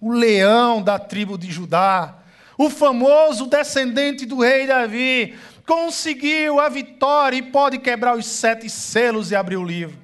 [0.00, 2.16] o leão da tribo de Judá,
[2.56, 9.30] o famoso descendente do rei Davi, conseguiu a vitória e pode quebrar os sete selos
[9.30, 9.98] e abrir o livro.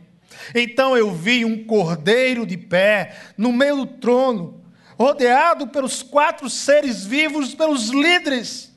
[0.54, 4.62] Então eu vi um cordeiro de pé no meio do trono,
[4.96, 8.72] rodeado pelos quatro seres vivos, pelos líderes.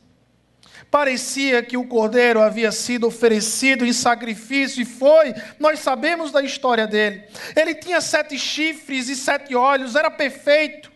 [0.89, 6.85] Parecia que o cordeiro havia sido oferecido em sacrifício, e foi, nós sabemos da história
[6.85, 7.23] dele.
[7.55, 10.90] Ele tinha sete chifres e sete olhos, era perfeito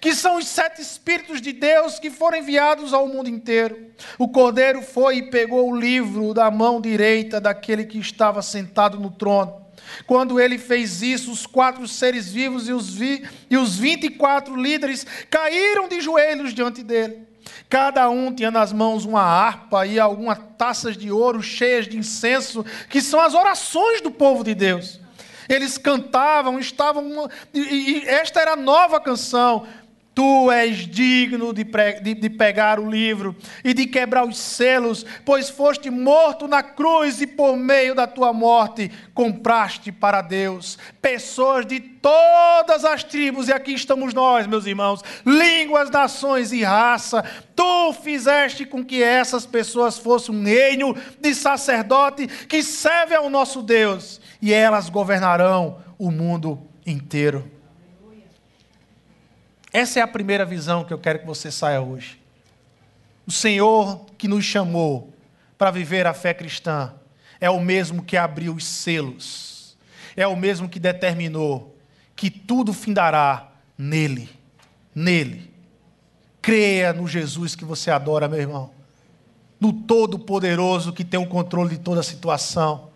[0.00, 3.90] que são os sete Espíritos de Deus que foram enviados ao mundo inteiro.
[4.18, 9.10] O cordeiro foi e pegou o livro da mão direita daquele que estava sentado no
[9.10, 9.60] trono.
[10.06, 15.06] Quando ele fez isso, os quatro seres vivos e os, vi, e os 24 líderes
[15.28, 17.28] caíram de joelhos diante dele.
[17.68, 22.64] Cada um tinha nas mãos uma harpa e algumas taças de ouro cheias de incenso,
[22.88, 25.00] que são as orações do povo de Deus.
[25.50, 27.28] Eles cantavam, estavam.
[27.52, 29.66] E esta era a nova canção.
[30.14, 31.64] Tu és digno de,
[32.02, 33.34] de, de, pegar o livro
[33.64, 38.32] e de quebrar os selos, pois foste morto na cruz e por meio da tua
[38.32, 45.02] morte compraste para Deus pessoas de todas as tribos, e aqui estamos nós, meus irmãos,
[45.24, 47.24] línguas, nações e raça.
[47.54, 53.62] Tu fizeste com que essas pessoas fossem um reino de sacerdote que serve ao nosso
[53.62, 57.50] Deus, e elas governarão o mundo inteiro.
[59.72, 62.20] Essa é a primeira visão que eu quero que você saia hoje.
[63.26, 65.12] O Senhor que nos chamou
[65.56, 66.92] para viver a fé cristã
[67.40, 69.76] é o mesmo que abriu os selos,
[70.16, 71.76] é o mesmo que determinou
[72.16, 74.28] que tudo findará nele,
[74.94, 75.50] nele.
[76.42, 78.70] Creia no Jesus que você adora, meu irmão,
[79.60, 82.89] no Todo-Poderoso que tem o controle de toda a situação.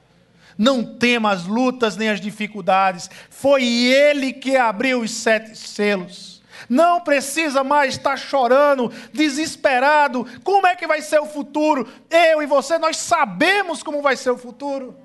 [0.56, 6.42] Não tema as lutas nem as dificuldades, foi Ele que abriu os sete selos.
[6.68, 10.26] Não precisa mais estar chorando, desesperado.
[10.42, 11.88] Como é que vai ser o futuro?
[12.08, 14.96] Eu e você, nós sabemos como vai ser o futuro.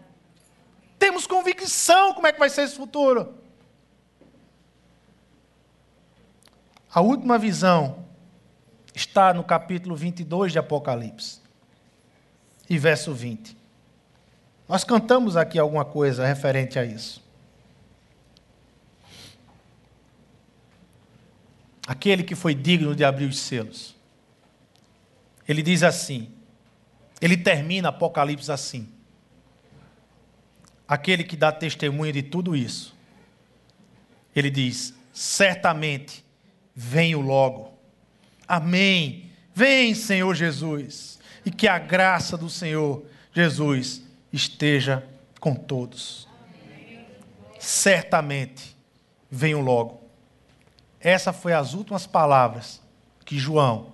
[0.97, 3.33] Temos convicção como é que vai ser esse futuro.
[6.93, 8.05] A última visão
[8.95, 11.39] está no capítulo 22 de Apocalipse,
[12.69, 13.58] e verso 20.
[14.69, 17.27] Nós cantamos aqui alguma coisa referente a isso.
[21.89, 23.95] aquele que foi digno de abrir os selos.
[25.47, 26.29] Ele diz assim,
[27.19, 28.87] ele termina Apocalipse assim:
[30.87, 32.95] aquele que dá testemunho de tudo isso.
[34.35, 36.23] Ele diz: certamente
[36.75, 37.73] venho logo.
[38.47, 39.31] Amém.
[39.55, 43.03] Vem, Senhor Jesus, e que a graça do Senhor
[43.33, 45.07] Jesus esteja
[45.39, 46.27] com todos.
[47.59, 48.75] Certamente
[49.29, 50.01] venho logo.
[50.99, 52.81] Essas foram as últimas palavras
[53.25, 53.93] que João,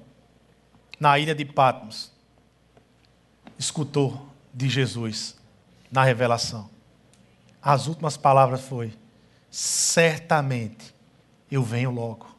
[0.99, 2.11] na ilha de Patmos,
[3.57, 5.35] escutou de Jesus
[5.91, 6.69] na revelação.
[7.61, 8.93] As últimas palavras foi:
[9.49, 10.93] certamente
[11.49, 12.35] eu venho logo.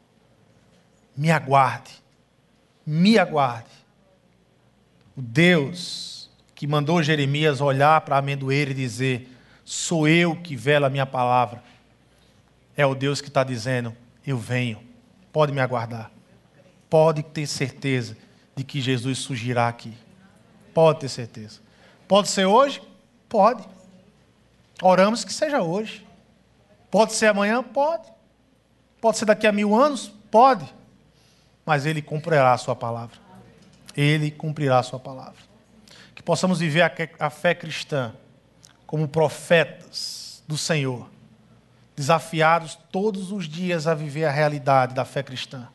[1.15, 1.91] Me aguarde.
[2.85, 3.69] Me aguarde.
[5.15, 6.16] O Deus
[6.57, 9.31] que mandou Jeremias olhar para a amendoeira e dizer:
[9.63, 11.61] Sou eu que velo a minha palavra.
[12.75, 13.95] É o Deus que está dizendo:
[14.25, 14.81] eu venho.
[15.31, 16.11] Pode me aguardar.
[16.89, 18.17] Pode ter certeza
[18.55, 19.93] de que Jesus surgirá aqui.
[20.73, 21.59] Pode ter certeza.
[22.07, 22.81] Pode ser hoje?
[23.29, 23.63] Pode.
[24.81, 26.07] Oramos que seja hoje.
[26.89, 27.61] Pode ser amanhã?
[27.61, 28.11] Pode.
[28.99, 30.11] Pode ser daqui a mil anos?
[30.31, 30.65] Pode.
[31.63, 33.19] Mas Ele cumprirá a Sua palavra.
[33.95, 35.47] Ele cumprirá a Sua palavra.
[36.27, 36.81] Possamos viver
[37.17, 38.13] a fé cristã
[38.85, 41.09] como profetas do Senhor,
[41.95, 45.69] desafiados todos os dias a viver a realidade da fé cristã,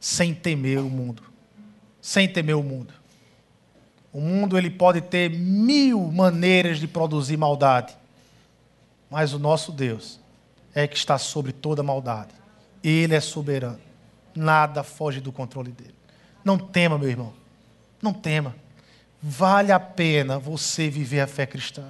[0.00, 1.22] sem temer o mundo.
[2.00, 2.94] Sem temer o mundo.
[4.14, 7.94] O mundo ele pode ter mil maneiras de produzir maldade,
[9.10, 10.18] mas o nosso Deus
[10.74, 12.32] é que está sobre toda maldade.
[12.82, 13.78] Ele é soberano.
[14.34, 15.94] Nada foge do controle dele.
[16.42, 17.34] Não tema, meu irmão.
[18.00, 18.56] Não tema.
[19.22, 21.84] Vale a pena você viver a fé cristã.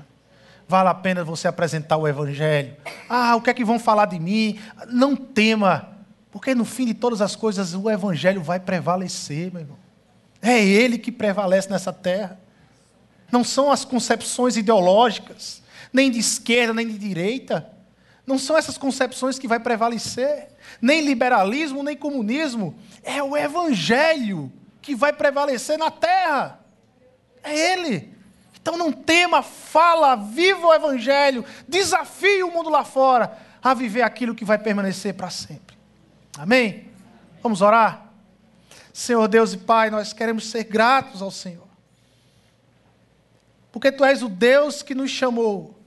[0.68, 2.76] Vale a pena você apresentar o Evangelho.
[3.08, 4.60] Ah, o que é que vão falar de mim?
[4.88, 5.96] Não tema,
[6.30, 9.78] porque no fim de todas as coisas o Evangelho vai prevalecer, meu irmão.
[10.42, 12.38] É Ele que prevalece nessa terra.
[13.30, 17.66] Não são as concepções ideológicas, nem de esquerda, nem de direita.
[18.26, 20.48] Não são essas concepções que vai prevalecer,
[20.82, 22.74] nem liberalismo, nem comunismo.
[23.02, 24.52] É o Evangelho
[24.82, 26.61] que vai prevalecer na terra.
[27.42, 28.12] É Ele.
[28.60, 34.34] Então não tema, fala, viva o Evangelho, desafie o mundo lá fora a viver aquilo
[34.34, 35.76] que vai permanecer para sempre.
[36.38, 36.88] Amém?
[37.42, 38.06] Vamos orar?
[38.92, 41.66] Senhor Deus e Pai, nós queremos ser gratos ao Senhor.
[43.72, 45.78] Porque Tu és o Deus que nos chamou.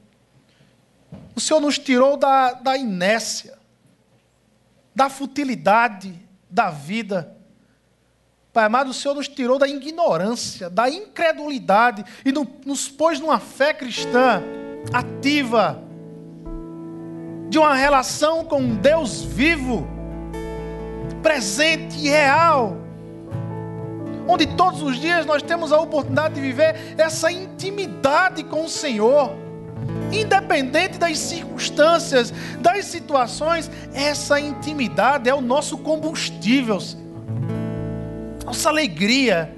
[1.36, 3.58] O Senhor nos tirou da, da inércia,
[4.94, 6.14] da futilidade
[6.50, 7.35] da vida.
[8.56, 12.32] Pai amado, o Senhor nos tirou da ignorância, da incredulidade e
[12.66, 14.42] nos pôs numa fé cristã
[14.94, 15.84] ativa,
[17.50, 19.86] de uma relação com um Deus vivo,
[21.22, 22.78] presente e real
[24.26, 29.36] onde todos os dias nós temos a oportunidade de viver essa intimidade com o Senhor.
[30.14, 37.05] Independente das circunstâncias, das situações, essa intimidade é o nosso combustível, Senhor.
[38.46, 39.54] Nossa alegria.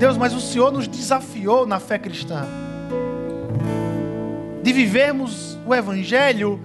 [0.00, 2.44] Deus, mas o Senhor nos desafiou na fé cristã
[4.62, 6.60] de vivermos o Evangelho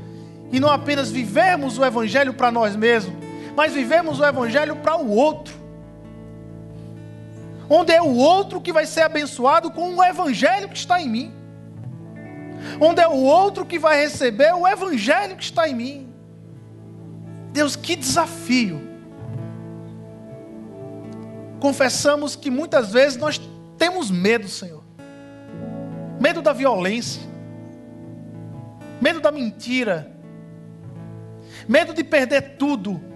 [0.51, 3.13] e não apenas vivermos o Evangelho para nós mesmos,
[3.55, 5.61] mas vivemos o Evangelho para o outro
[7.73, 11.33] onde é o outro que vai ser abençoado com o evangelho que está em mim,
[12.81, 16.13] onde é o outro que vai receber o evangelho que está em mim.
[17.53, 18.90] Deus, que desafio!
[21.61, 23.39] Confessamos que muitas vezes nós
[23.77, 24.83] temos medo, Senhor,
[26.19, 27.21] medo da violência,
[28.99, 30.11] medo da mentira,
[31.69, 33.11] medo de perder tudo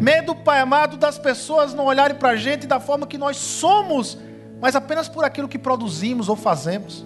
[0.00, 4.18] Medo, Pai amado, das pessoas não olharem para a gente da forma que nós somos,
[4.60, 7.04] mas apenas por aquilo que produzimos ou fazemos.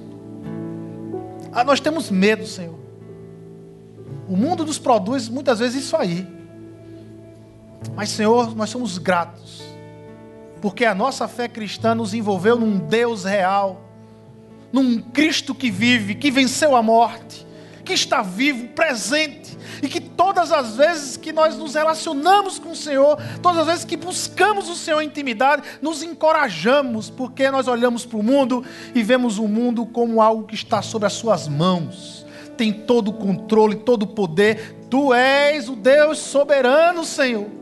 [1.52, 2.78] Ah, nós temos medo, Senhor.
[4.28, 6.26] O mundo nos produz muitas vezes isso aí.
[7.94, 9.62] Mas, Senhor, nós somos gratos,
[10.60, 13.80] porque a nossa fé cristã nos envolveu num Deus real,
[14.72, 17.46] num Cristo que vive, que venceu a morte,
[17.84, 22.76] que está vivo, presente, e que todas as vezes que nós nos relacionamos com o
[22.76, 28.04] Senhor, todas as vezes que buscamos o Senhor em intimidade, nos encorajamos, porque nós olhamos
[28.04, 28.64] para o mundo
[28.94, 32.26] e vemos o mundo como algo que está sobre as suas mãos,
[32.56, 34.76] tem todo o controle, todo o poder.
[34.90, 37.59] Tu és o Deus soberano, Senhor.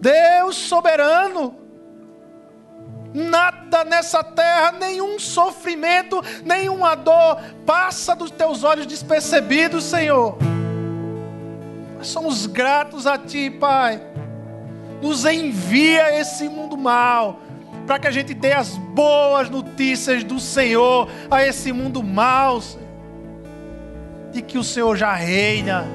[0.00, 1.56] Deus soberano.
[3.14, 10.36] Nada nessa terra, nenhum sofrimento, nenhuma dor passa dos teus olhos despercebidos, Senhor.
[11.96, 14.02] Nós somos gratos a Ti, Pai.
[15.00, 17.40] Nos envia esse mundo mal,
[17.86, 22.60] para que a gente dê as boas notícias do Senhor a esse mundo mal,
[24.30, 25.86] de que o Senhor já reina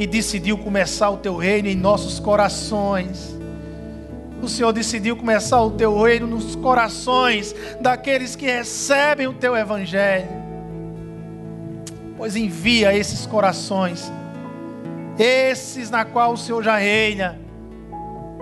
[0.00, 3.38] e decidiu começar o Teu reino em nossos corações.
[4.40, 10.26] O Senhor decidiu começar o Teu reino nos corações daqueles que recebem o Teu Evangelho.
[12.16, 14.10] Pois envia esses corações
[15.18, 17.38] esses na qual o Senhor já reina,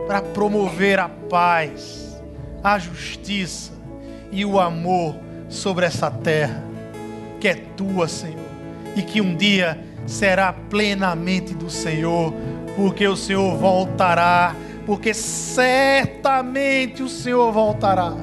[0.07, 2.23] para promover a paz,
[2.63, 3.73] a justiça
[4.31, 5.17] e o amor
[5.49, 6.63] sobre essa terra,
[7.41, 8.39] que é tua, Senhor,
[8.95, 12.33] e que um dia será plenamente do Senhor,
[12.75, 14.57] porque o Senhor voltará,
[14.87, 18.15] porque certamente o Senhor voltará.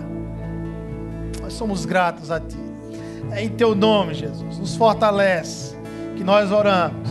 [1.41, 2.57] Nós somos gratos a Ti.
[3.31, 5.75] É em Teu nome, Jesus, nos fortalece,
[6.17, 7.09] que nós oramos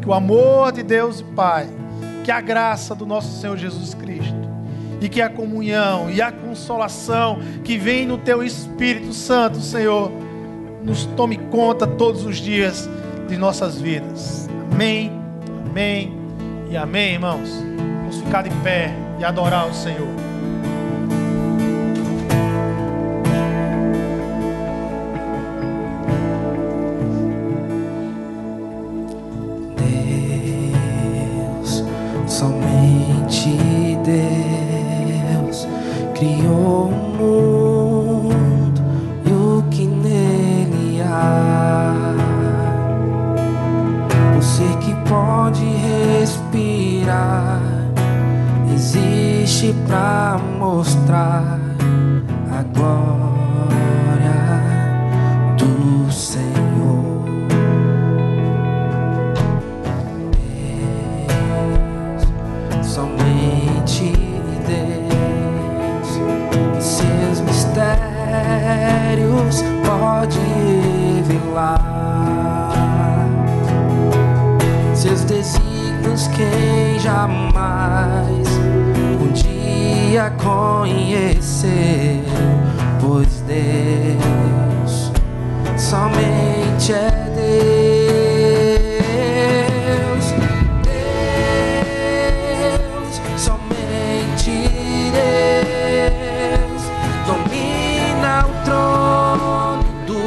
[0.00, 1.68] que o amor de Deus Pai,
[2.24, 4.48] que a graça do nosso Senhor Jesus Cristo,
[5.00, 10.10] e que a comunhão e a consolação que vem no Teu Espírito Santo, Senhor,
[10.82, 12.88] nos tome conta todos os dias
[13.28, 14.48] de nossas vidas.
[14.72, 15.12] Amém,
[15.70, 16.12] amém
[16.70, 17.50] e amém, irmãos.
[18.00, 20.08] Vamos ficar de pé e adorar o Senhor.
[31.60, 31.84] Deus
[32.26, 33.58] somente
[34.04, 35.68] Deus
[36.14, 36.47] criou.
[49.86, 51.47] pra mostrar.
[80.48, 82.24] conhecer,
[83.00, 85.12] pois Deus
[85.76, 87.58] somente é Deus.
[92.72, 94.52] Deus, somente
[95.12, 96.82] Deus,
[97.26, 100.18] domina o trono do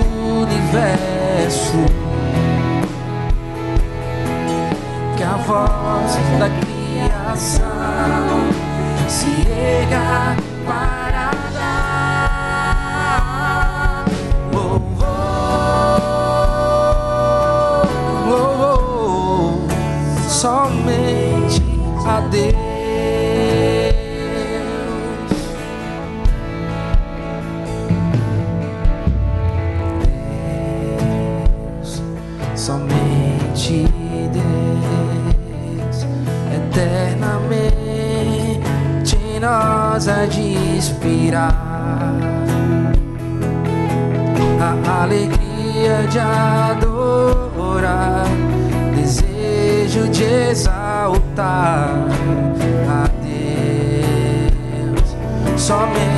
[0.44, 1.82] universo.
[5.18, 8.51] Que a voz da criação
[9.62, 10.36] chega
[10.66, 12.34] para dar
[18.26, 19.60] louvor
[20.28, 21.62] somente
[22.08, 22.71] a Deus.
[40.02, 41.54] casa de inspirar
[44.60, 48.26] a alegria de adorar,
[48.96, 52.08] desejo de exaltar
[52.90, 55.16] a Deus
[55.56, 56.11] somente.